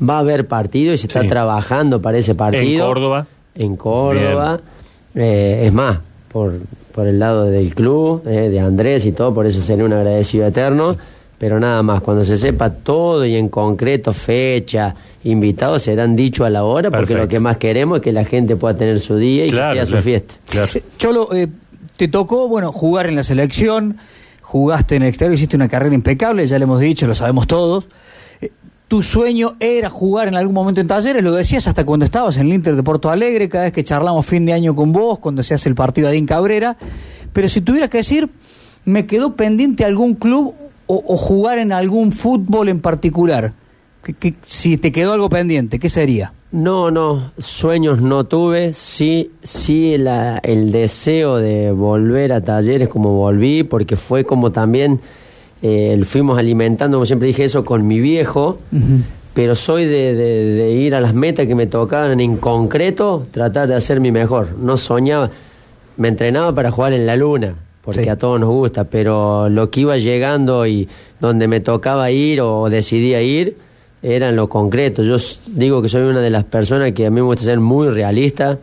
[0.00, 1.26] Va a haber partido y se está Sí.
[1.28, 2.84] trabajando para ese partido.
[2.84, 3.26] En Córdoba.
[3.54, 4.60] En Córdoba.
[5.14, 5.98] Eh, es más,
[6.32, 6.54] por,
[6.94, 10.46] por el lado del club, eh, de Andrés y todo, por eso sería un agradecido
[10.46, 10.96] eterno.
[11.38, 16.50] Pero nada más, cuando se sepa todo y en concreto fecha, invitados serán dicho a
[16.50, 17.22] la hora, porque Perfecto.
[17.22, 19.80] lo que más queremos es que la gente pueda tener su día y Claro, que
[19.80, 20.34] sea claro, su fiesta.
[20.48, 20.70] claro.
[20.74, 21.48] Eh, Cholo, eh,
[21.98, 23.98] te tocó, bueno, jugar en la selección,
[24.40, 27.84] jugaste en el exterior, hiciste una carrera impecable, ya le hemos dicho, lo sabemos todos.
[28.40, 28.50] Eh,
[28.88, 32.46] tu sueño era jugar en algún momento en talleres, lo decías hasta cuando estabas en
[32.46, 35.42] el Inter de Porto Alegre, cada vez que charlamos fin de año con vos, cuando
[35.42, 36.78] se hace el partido de Cabrera.
[37.34, 38.30] Pero si tuvieras que decir,
[38.86, 40.54] me quedó pendiente algún club
[40.86, 43.52] o, o jugar en algún fútbol en particular.
[44.04, 46.32] Que- que- si te quedó algo pendiente, ¿qué sería?
[46.52, 53.14] No, no, sueños no tuve, sí, sí la- el deseo de volver a talleres como
[53.14, 55.00] volví, porque fue como también,
[55.60, 58.58] eh, fuimos alimentando, como siempre dije eso, con mi viejo,
[59.34, 63.66] pero soy de, de- de ir a las metas que me tocaban en concreto, tratar
[63.68, 64.50] de hacer mi mejor.
[64.56, 65.30] No soñaba,
[65.96, 67.54] me entrenaba para jugar en la luna,
[67.86, 68.08] porque Sí.
[68.10, 70.88] a todos nos gusta, pero lo que iba llegando y
[71.20, 73.56] donde me tocaba ir o decidía ir,
[74.02, 75.02] era en lo concreto.
[75.02, 75.16] Yo
[75.46, 78.58] digo que soy una de las personas que a mí me gusta ser muy realista,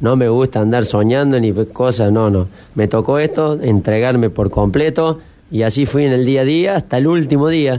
[0.00, 2.48] no me gusta andar soñando ni cosas, no, no.
[2.74, 5.20] Me tocó esto, entregarme por completo
[5.50, 7.78] y así fui en el día a día hasta el último día.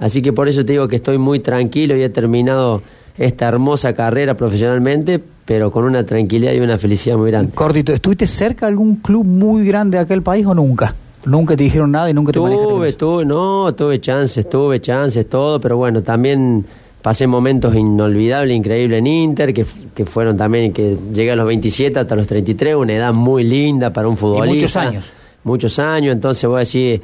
[0.00, 2.82] Así que por eso te digo que estoy muy tranquilo y he terminado
[3.16, 7.52] esta hermosa carrera profesionalmente, pero con una tranquilidad y una felicidad muy grande.
[7.52, 10.94] Cortito, ¿estuviste cerca de algún club muy grande de aquel país o nunca?
[11.26, 14.80] Nunca te dijeron nada y nunca te manejaste con Tuve, tuve, no, tuve chances, tuve
[14.80, 16.64] chances, todo, pero bueno, también
[17.00, 21.98] pasé momentos inolvidables, increíbles en Inter, que, que fueron también, que llegué a los 27
[21.98, 24.54] hasta los 33, una edad muy linda para un futbolista.
[24.54, 25.12] muchos años.
[25.44, 27.02] Muchos años, entonces voy a decir,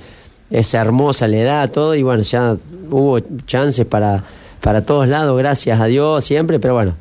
[0.50, 2.56] es hermosa la edad, todo, y bueno, ya
[2.90, 4.24] hubo chances para,
[4.62, 6.94] para todos lados, gracias a Dios, siempre, pero bueno,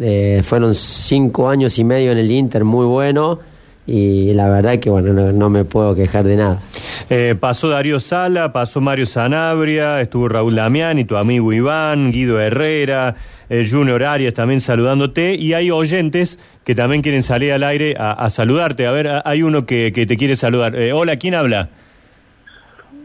[0.00, 3.38] eh, fueron cinco años y medio en el Inter, muy bueno,
[3.86, 6.60] y la verdad que bueno, no- no me puedo quejar de nada.
[7.08, 12.40] Eh, pasó Darío Sala, pasó Mario Sanabria, estuvo Raúl Damián y tu amigo Iván, Guido
[12.40, 13.14] Herrera,
[13.48, 15.34] eh, Junior Arias también saludándote.
[15.36, 18.88] Y hay oyentes que también quieren salir al aire a, saludarte.
[18.88, 20.74] A ver, hay uno que, que te quiere saludar.
[20.74, 21.68] Eh, hola, ¿quién habla?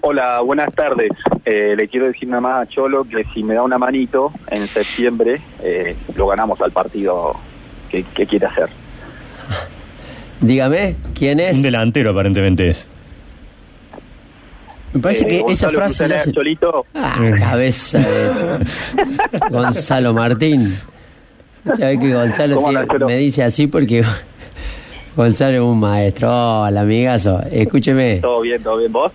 [0.02, 1.10] Hola, buenas tardes.
[1.46, 4.68] Eh, le quiero decir nada más a Cholo que si me da una manito en
[4.68, 7.36] septiembre, eh, lo ganamos al partido
[7.90, 8.70] que, que quiere hacer.
[10.40, 11.56] Dígame, ¿quién es?
[11.56, 12.88] Un delantero aparentemente es.
[14.94, 16.32] Me parece Eh, que esa frase ya se...
[16.34, 18.66] Cholito, Ah, cabeza de
[19.52, 20.78] Gonzalo Martín.
[21.64, 22.60] ¿Sabes que Gonzalo
[23.06, 24.04] me dice así porque
[25.16, 26.62] Gonzalo es un maestro?
[26.64, 27.40] Hola, amigazo.
[27.52, 29.12] Escúcheme, todo bien, todo bien, vos.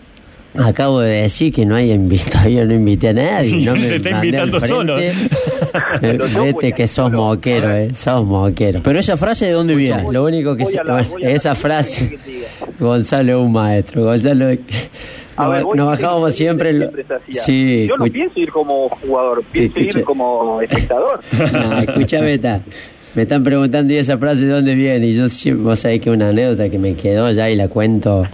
[0.64, 3.56] Acabo de decir que no hay invitado, yo no invité a nadie.
[3.66, 4.96] No me Se está invitando solo.
[4.96, 7.90] Vete a- que sos moquero, eh.
[7.94, 8.80] Sos moquero.
[8.82, 10.04] Pero esa frase de dónde viene?
[10.10, 12.18] Lo único que a la- esa ¿qué frase?
[12.78, 14.04] Gonzalo es un maestro.
[14.04, 14.46] Gonzalo,
[15.36, 16.72] A nos, ver, nos bajábamos siempre.
[16.72, 17.40] lo- se.
[17.40, 19.98] Sí, Yo no escuch- pienso ir como jugador, pienso Escucha.
[20.00, 21.20] ir como espectador.
[21.52, 22.60] No, escúchame, está.
[23.14, 25.06] Me están preguntando y esa frase de dónde viene.
[25.06, 25.24] Y yo
[25.56, 28.26] vos sabés que una anécdota que me quedó ya y la cuento.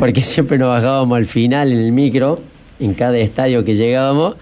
[0.00, 2.38] Porque siempre nos bajábamos al final en el micro,
[2.80, 4.34] en cada estadio que llegábamos.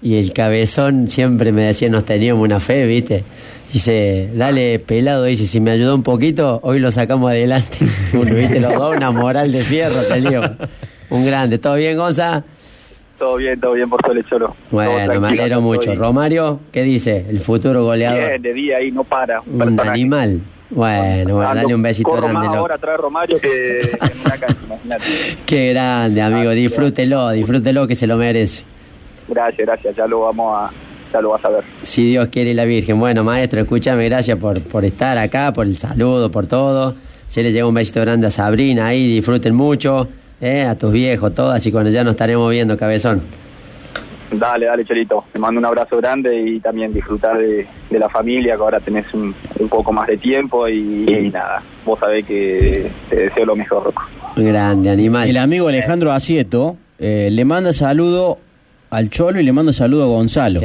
[0.00, 3.22] Y el cabezón siempre me decía, nos teníamos una fe, ¿viste?
[3.70, 7.76] Dice, dale pelado, dice, si me ayudó un poquito, hoy lo sacamos adelante.
[8.14, 8.58] Uno, ¿viste?
[8.58, 10.52] Los dos, una moral de fierro teníamos.
[11.10, 11.58] Un grande.
[11.58, 12.42] ¿Todo bien, Gonza?
[13.18, 14.56] todo bien, todo bien por suele Cholo.
[14.70, 15.90] Bueno, me alegro mucho.
[15.90, 15.98] bien.
[15.98, 17.24] Romario, ¿qué dice?
[17.28, 18.28] El futuro goleador.
[18.28, 19.40] Bien, de día ahí no para.
[19.40, 19.90] Un personaje.
[19.90, 20.40] animal.
[20.70, 24.36] Bueno, bueno, dale un besito corro grande, más ahora atrás Romario que en una
[24.66, 25.38] imagínate.
[25.46, 26.50] Qué grande, amigo.
[26.50, 28.64] Disfrútelo, disfrútelo que se lo merece.
[29.28, 30.70] Gracias, gracias, ya lo vamos a,
[31.12, 31.64] ya lo vas a ver.
[31.82, 32.98] Si Dios quiere la Virgen.
[32.98, 36.94] Bueno, maestro, escúchame, gracias por, por estar acá, por el saludo, por todo.
[37.28, 40.08] Se le llega un besito grande a Sabrina ahí, disfruten mucho,
[40.40, 43.22] eh, a tus viejos, todas, y cuando ya nos estaremos viendo, cabezón.
[44.30, 45.24] Dale, dale, Cholito.
[45.32, 49.12] Te mando un abrazo grande y también disfrutar de, de la familia, que ahora tenés
[49.14, 53.56] un, un poco más de tiempo y, y nada, vos sabés que te deseo lo
[53.56, 54.02] mejor, Rocco.
[54.36, 55.28] Grande, animal.
[55.28, 58.38] El amigo Alejandro Asieto eh, le manda saludo
[58.90, 60.60] al Cholo y le manda saludo a Gonzalo.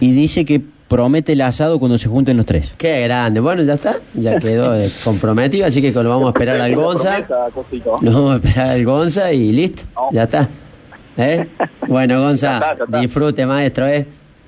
[0.00, 2.74] Y dice que promete el asado cuando se junten los tres.
[2.78, 3.40] Qué grande.
[3.40, 7.26] Bueno, ya está, ya quedó eh, comprometido, así que lo vamos a esperar al Gonza.
[7.26, 7.98] Promesa.
[8.00, 9.82] Nos vamos a esperar al Gonza y listo,
[10.12, 10.48] ya está.
[11.18, 11.46] ¿Eh?
[11.86, 13.00] Bueno, Gonza, Ya está, ya está.
[13.00, 14.06] disfrute, maestro, ¿eh?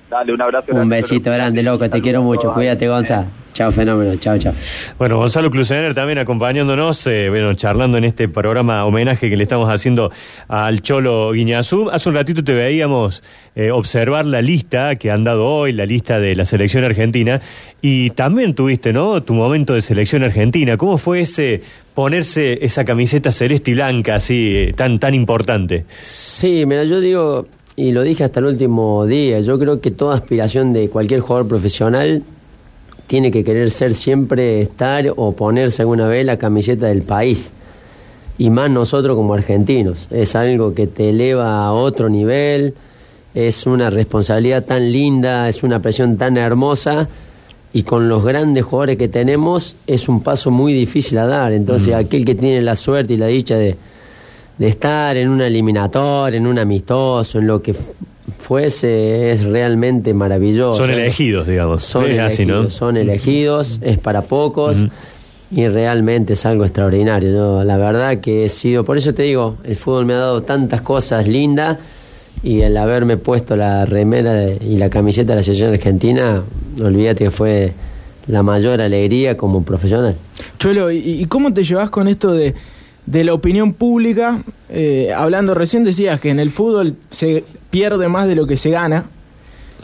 [0.09, 0.73] Dale, un abrazo.
[0.73, 1.79] Un besito grande, loco.
[1.85, 2.53] Te Saludos quiero mucho.
[2.55, 3.27] Cuídate, Gonza.
[3.53, 4.15] Chao, fenómeno.
[4.17, 4.53] Chao, chao.
[4.99, 9.69] Bueno, Gonzalo Clusener también acompañándonos, eh, bueno, charlando en este programa homenaje que le estamos
[9.73, 10.11] haciendo
[10.49, 11.91] al Cholo Guiñazú.
[11.91, 13.23] Hace un ratito te veíamos
[13.57, 17.41] eh, observar la lista que han dado hoy, la lista de la selección argentina,
[17.83, 19.23] y también tuviste, ¿no?
[19.23, 20.77] Tu momento de selección argentina.
[20.77, 21.63] ¿Cómo fue ese
[21.95, 25.85] ponerse esa camiseta celeste y blanca así, eh, tan, tan importante?
[26.03, 30.15] Sí, mira, yo digo, y lo dije hasta el último día, yo creo que toda
[30.15, 32.23] aspiración de cualquier jugador profesional
[33.11, 37.51] tiene que querer ser siempre estar o ponerse alguna vez la camiseta del país.
[38.39, 40.07] Y más nosotros como argentinos.
[40.13, 42.73] Es algo que te eleva a otro nivel,
[43.35, 47.09] es una responsabilidad tan linda, es una presión tan hermosa
[47.73, 51.53] y con los grandes jugadores que tenemos es un paso muy difícil a dar.
[51.53, 53.77] Entonces aquel que tiene la suerte y la dicha de,
[54.57, 57.75] de estar en un eliminatorio, en un amistoso, en lo que
[58.41, 60.79] fuese, es realmente maravilloso.
[60.79, 61.83] Son elegidos, digamos.
[61.83, 62.71] Son Es elegidos, así, ¿no?
[62.71, 64.79] son elegidos, es para pocos
[65.53, 67.31] y realmente es algo extraordinario.
[67.33, 70.43] Yo, la verdad que he sido, por eso te digo, el fútbol me ha dado
[70.43, 71.79] tantas cosas lindas
[72.43, 76.43] y el haberme puesto la remera de- y la camiseta de la selección argentina,
[76.83, 77.73] olvídate que fue
[78.29, 80.15] la mayor alegría como profesional.
[80.59, 82.55] Cholo, ¿y, y cómo te llevas con esto de,
[83.11, 84.43] de la opinión pública?
[84.69, 88.71] Eh, hablando recién decías que en el fútbol se pierde más de lo que se
[88.71, 89.07] gana.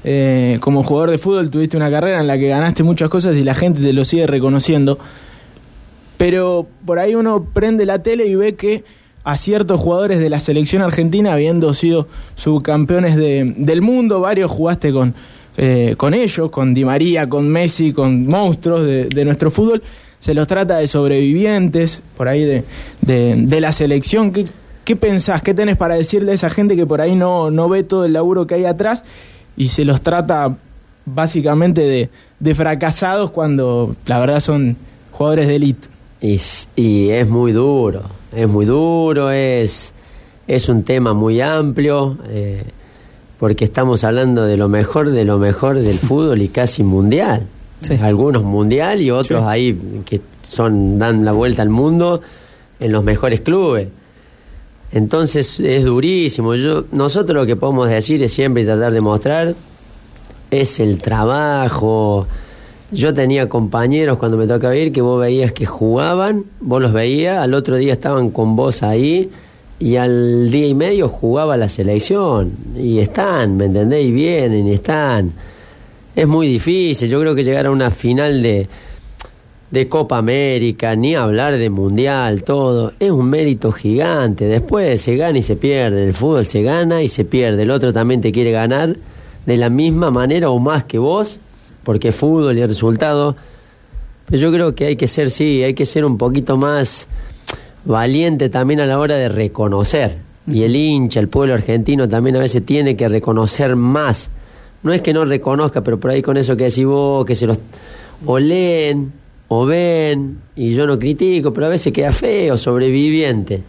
[0.04, 3.42] Eh, como jugador de fútbol tuviste una carrera en la que ganaste muchas cosas y
[3.42, 4.98] la gente te lo sigue reconociendo.
[6.16, 8.84] Pero por ahí uno prende la tele y ve que
[9.24, 12.06] a ciertos jugadores de la selección argentina, habiendo sido
[12.36, 15.14] subcampeones de- del mundo, varios jugaste con,
[15.56, 19.82] eh, con ellos, con Di María, con Messi, con monstruos de, de nuestro fútbol,
[20.18, 22.64] se los trata de sobrevivientes, por ahí de,
[23.00, 24.32] de, la selección.
[24.32, 24.46] ¿Qué,
[24.84, 25.42] ¿Qué pensás?
[25.42, 28.12] ¿Qué tenés para decirle a esa gente que por ahí no, no ve todo el
[28.12, 29.04] laburo que hay atrás
[29.56, 30.56] y se los trata
[31.04, 32.10] básicamente de,
[32.40, 34.76] de fracasados cuando la verdad son
[35.12, 35.88] jugadores de élite?
[36.20, 36.40] Y,
[36.76, 38.02] y es muy duro,
[38.34, 39.92] es muy duro, es,
[40.48, 42.62] es un tema muy amplio, eh,
[43.38, 47.46] porque estamos hablando de lo mejor, de lo mejor del fútbol y casi mundial.
[48.00, 52.22] Algunos mundial y otros ahí que son dan la vuelta al mundo
[52.80, 53.88] en los mejores clubes.
[54.92, 56.54] Entonces es durísimo.
[56.54, 59.54] Yo, nosotros lo que podemos decir es siempre tratar de mostrar
[60.50, 62.26] es el trabajo.
[62.92, 67.38] Yo tenía compañeros cuando me tocaba ir que vos veías que jugaban, vos los veías,
[67.38, 69.30] al otro día estaban con vos ahí
[69.78, 72.52] y al día y medio jugaba la selección.
[72.76, 74.06] Y están, ¿me entendés?
[74.06, 75.32] Y vienen y están.
[76.16, 77.10] Es muy difícil.
[77.10, 78.66] Yo creo que llegar a una final de,
[79.70, 84.46] de Copa América, ni hablar de Mundial, todo, es un mérito gigante.
[84.46, 86.04] Después se gana y se pierde.
[86.04, 87.64] El fútbol se gana y se pierde.
[87.64, 88.96] El otro también te quiere ganar
[89.44, 91.38] de la misma manera o más que vos,
[91.84, 93.36] porque fútbol y el resultado.
[94.24, 97.08] Pero yo creo que hay que ser, sí, hay que ser un poquito más
[97.84, 100.16] valiente también a la hora de reconocer.
[100.46, 104.30] Y el hincha, el pueblo argentino también a veces tiene que reconocer más.
[104.82, 107.46] No es que no reconozca, pero por ahí con eso que decís vos, que se
[107.46, 107.58] los
[108.24, 109.12] o leen
[109.48, 113.62] o ven, y yo no critico, pero a veces queda feo, sobreviviente.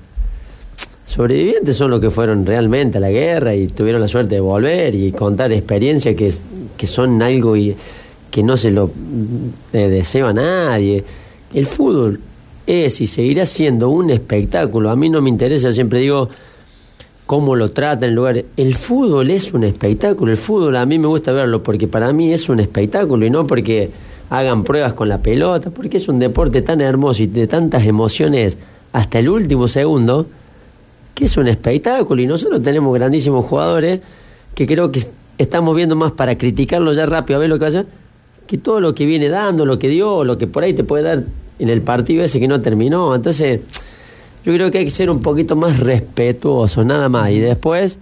[1.05, 4.93] Sobrevivientes son los que fueron realmente a la guerra y tuvieron la suerte de volver
[4.95, 6.34] y contar experiencias que,
[6.76, 7.76] que son algo y,
[8.30, 8.91] que no se lo
[9.74, 11.03] eh, desea a nadie.
[11.53, 12.20] El fútbol
[12.66, 14.89] es y seguirá siendo un espectáculo.
[14.89, 16.30] A mí no me interesa, siempre digo
[17.28, 18.45] cómo lo tratan en lugares.
[18.55, 20.32] El fútbol es un espectáculo.
[20.32, 23.45] El fútbol a mí me gusta verlo porque para mí es un espectáculo y no
[23.45, 23.91] porque
[24.30, 28.57] hagan pruebas con la pelota, porque es un deporte tan hermoso y de tantas emociones
[28.93, 30.25] hasta el último segundo
[31.13, 33.99] que es un espectáculo y nosotros tenemos grandísimos jugadores
[34.55, 35.01] que creo que
[35.38, 37.86] estamos viendo más para criticarlo ya rápido a ver lo que vaya
[38.45, 41.03] que todo lo que viene dando, lo que dio, lo que por ahí te puede
[41.03, 41.23] dar
[41.59, 43.13] en el partido ese que no terminó.
[43.13, 43.59] Entonces,
[44.47, 47.31] yo creo que hay que ser un poquito más respetuoso, nada más.
[47.31, 47.99] Y después,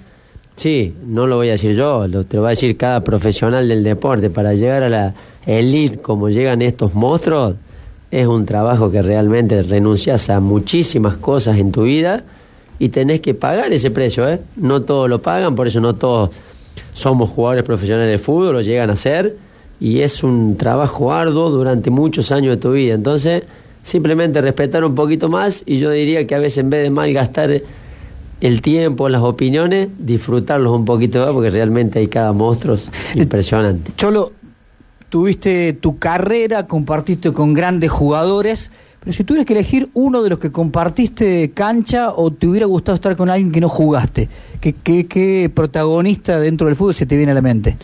[0.56, 3.68] sí, no lo voy a decir yo, lo, te lo va a decir cada profesional
[3.68, 4.30] del deporte.
[4.30, 5.14] Para llegar a la
[5.48, 7.56] elite como llegan estos monstruos,
[8.12, 12.22] es un trabajo que realmente renuncias a muchísimas cosas en tu vida
[12.78, 14.40] y tenés que pagar ese precio, ¿eh?
[14.56, 16.30] No todos lo pagan, por eso no todos
[16.94, 19.36] somos jugadores profesionales de fútbol, lo llegan a ser,
[19.80, 22.94] y es un trabajo arduo durante muchos años de tu vida.
[22.94, 23.44] Entonces,
[23.86, 27.62] simplemente respetar un poquito más, y yo diría que a veces en vez de malgastar
[28.42, 32.78] el tiempo, las opiniones, disfrutarlos un poquito más, porque realmente hay cada monstruo
[33.16, 33.92] impresionante.
[33.96, 34.32] Cholo,
[35.10, 38.72] tuviste tu carrera, compartiste con grandes jugadores,
[39.02, 42.96] pero si tuvieras que elegir uno de los que compartiste cancha o te hubiera gustado
[42.96, 44.28] estar con alguien que no jugaste,
[44.62, 47.78] ¿qué, qué, qué protagonista dentro del fútbol se te viene a la mente?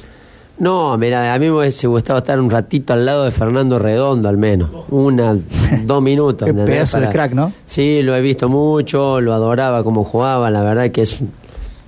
[0.62, 4.30] No, mira, a mí me hubiese gustado estar un ratito al lado de Fernando Redondo,
[4.30, 4.70] al menos.
[4.92, 5.36] Una,
[5.86, 6.48] dos minutos.
[6.48, 7.52] Qué pedazo de crack, ¿no?
[7.66, 11.18] Sí, lo he visto mucho, lo adoraba como jugaba, la verdad que es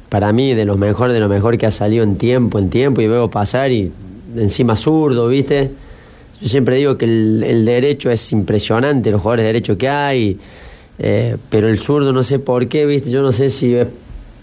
[0.10, 3.00] para mí de lo mejor, de lo mejor que ha salido en tiempo, en tiempo,
[3.02, 3.92] y veo pasar y
[4.36, 5.70] encima zurdo, ¿viste?
[6.42, 10.40] Yo siempre digo que el, el derecho es impresionante, los jugadores de derecho que hay,
[10.98, 13.12] eh, pero el zurdo no sé por qué, ¿viste?
[13.12, 13.88] Yo no sé si es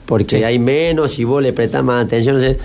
[0.07, 2.57] porque hay menos y vos le prestás más atención, no sé,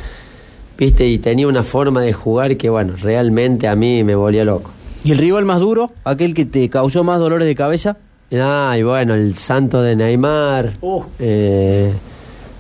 [0.78, 1.06] ¿viste?
[1.08, 4.72] Y tenía una forma de jugar que, bueno, realmente a mí me volía loco.
[5.04, 5.92] ¿Y el rival más duro?
[6.04, 7.98] ¿Aquel que te causó más dolores de cabeza?
[8.34, 11.06] Ah, y bueno, el santo de Neymar, Oh.
[11.20, 11.92] eh,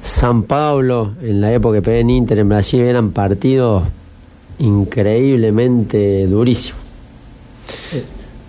[0.04, 3.84] San Pablo, en la época que pegué en Inter en Brasil, eran partidos
[4.60, 6.82] increíblemente durísimos.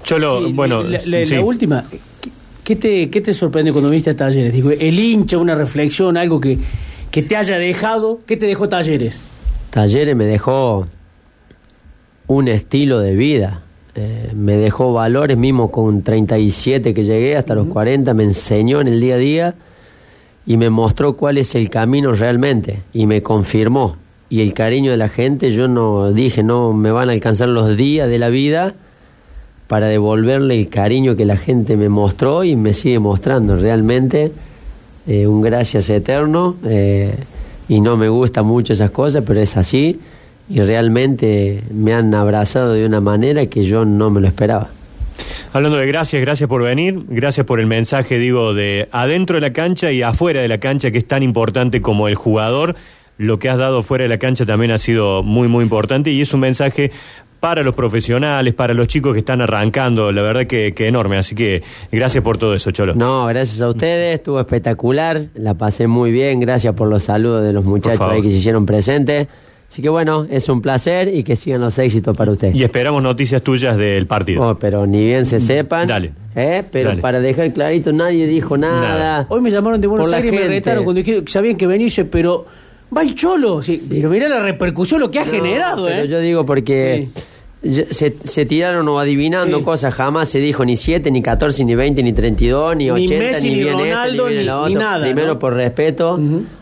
[0.03, 1.35] Cholo, Sí, bueno, la, la- sí.
[1.35, 1.85] la última,
[2.21, 2.31] ¿qué-
[2.63, 4.53] ¿qué te, ¿qué te sorprende cuando viniste a Talleres?
[4.53, 6.59] Digo, el hincha, una reflexión, algo que,
[7.11, 8.21] que te haya dejado.
[8.27, 9.21] ¿Qué te dejó Talleres?
[9.77, 10.87] Talleres me dejó
[12.29, 13.61] un estilo de vida,
[13.95, 18.89] eh, me dejó valores mismo con 37 que llegué hasta los 40, me enseñó en
[18.89, 19.55] el día a día
[20.47, 23.97] y me mostró cuál es el camino realmente y me confirmó.
[24.31, 27.77] Y el cariño de la gente, yo no dije, no me van a alcanzar los
[27.77, 28.73] días de la vida
[29.67, 33.57] para devolverle el cariño que la gente me mostró y me sigue mostrando.
[33.57, 34.33] Realmente
[35.07, 37.15] eh, un gracias eterno eh,
[37.69, 40.01] y no me gustan mucho esas cosas, pero es así
[40.49, 44.69] y realmente me han abrazado de una manera que yo no me lo esperaba.
[45.53, 49.53] Hablando de gracias, gracias por venir, gracias por el mensaje, digo, de adentro de la
[49.53, 52.77] cancha y afuera de la cancha, que es tan importante como el jugador.
[53.19, 56.21] Lo que has dado fuera de la cancha también ha sido muy, muy importante y
[56.21, 56.93] es un mensaje
[57.41, 61.17] para los profesionales, para los chicos que están arrancando, la verdad que, que enorme.
[61.17, 61.63] Así que
[61.93, 62.95] gracias por todo eso, Cholo.
[62.95, 67.53] No, gracias a ustedes, estuvo espectacular, la pasé muy bien, gracias por los saludos de
[67.53, 69.29] los muchachos ahí que se hicieron presentes.
[69.69, 72.55] Así que bueno, es un placer y que sigan los éxitos para ustedes.
[72.55, 74.51] Y esperamos noticias tuyas del partido.
[74.51, 75.89] Oh, pero ni bien se sepan.
[75.89, 76.13] Dale.
[76.37, 76.63] ¿eh?
[76.71, 77.03] Pero Dale.
[77.03, 79.27] para dejar clarito, nadie dijo nada.
[79.29, 82.05] Hoy me llamaron de Buenos Aires y me retaron cuando dijeron que sabían que dice,
[82.05, 82.47] pero
[82.95, 83.63] va el cholo.
[83.63, 86.09] Sí, Pero mira la repercusión, lo que ha No, generado, pero ¿eh?
[86.09, 87.09] yo digo porque
[87.91, 89.65] se, se tiraron o adivinando Sí.
[89.65, 93.15] cosas, jamás se dijo ni 7, ni 14, ni 20, ni 32, ni, Ni 80,
[93.25, 95.39] Messi, ni ni este, Ronaldo, ni ni- nada, Primero ¿no?
[95.39, 96.19] por respeto,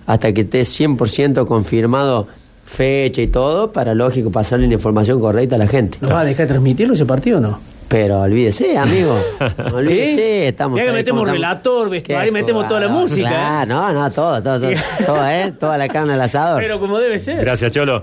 [0.07, 2.27] hasta que esté 100% confirmado
[2.65, 5.99] fecha y todo, para lógico pasarle la información correcta a la gente.
[6.01, 7.59] ¿Nos va a dejar transmitirlo ese partido o no?
[7.89, 9.15] Pero olvídese, amigo.
[9.73, 10.21] olvídese, ¿Sí?
[10.49, 13.31] estamos Ya que ahí metemos estamos- relator, vestuario, metemos toda la música, ¿eh?
[13.31, 14.71] Claro, no, no, todo, todo, todo,
[15.07, 15.53] todo, ¿eh?
[15.61, 16.61] Toda la carne al asador.
[16.63, 17.39] Pero como debe ser.
[17.45, 18.03] Gracias, Cholo.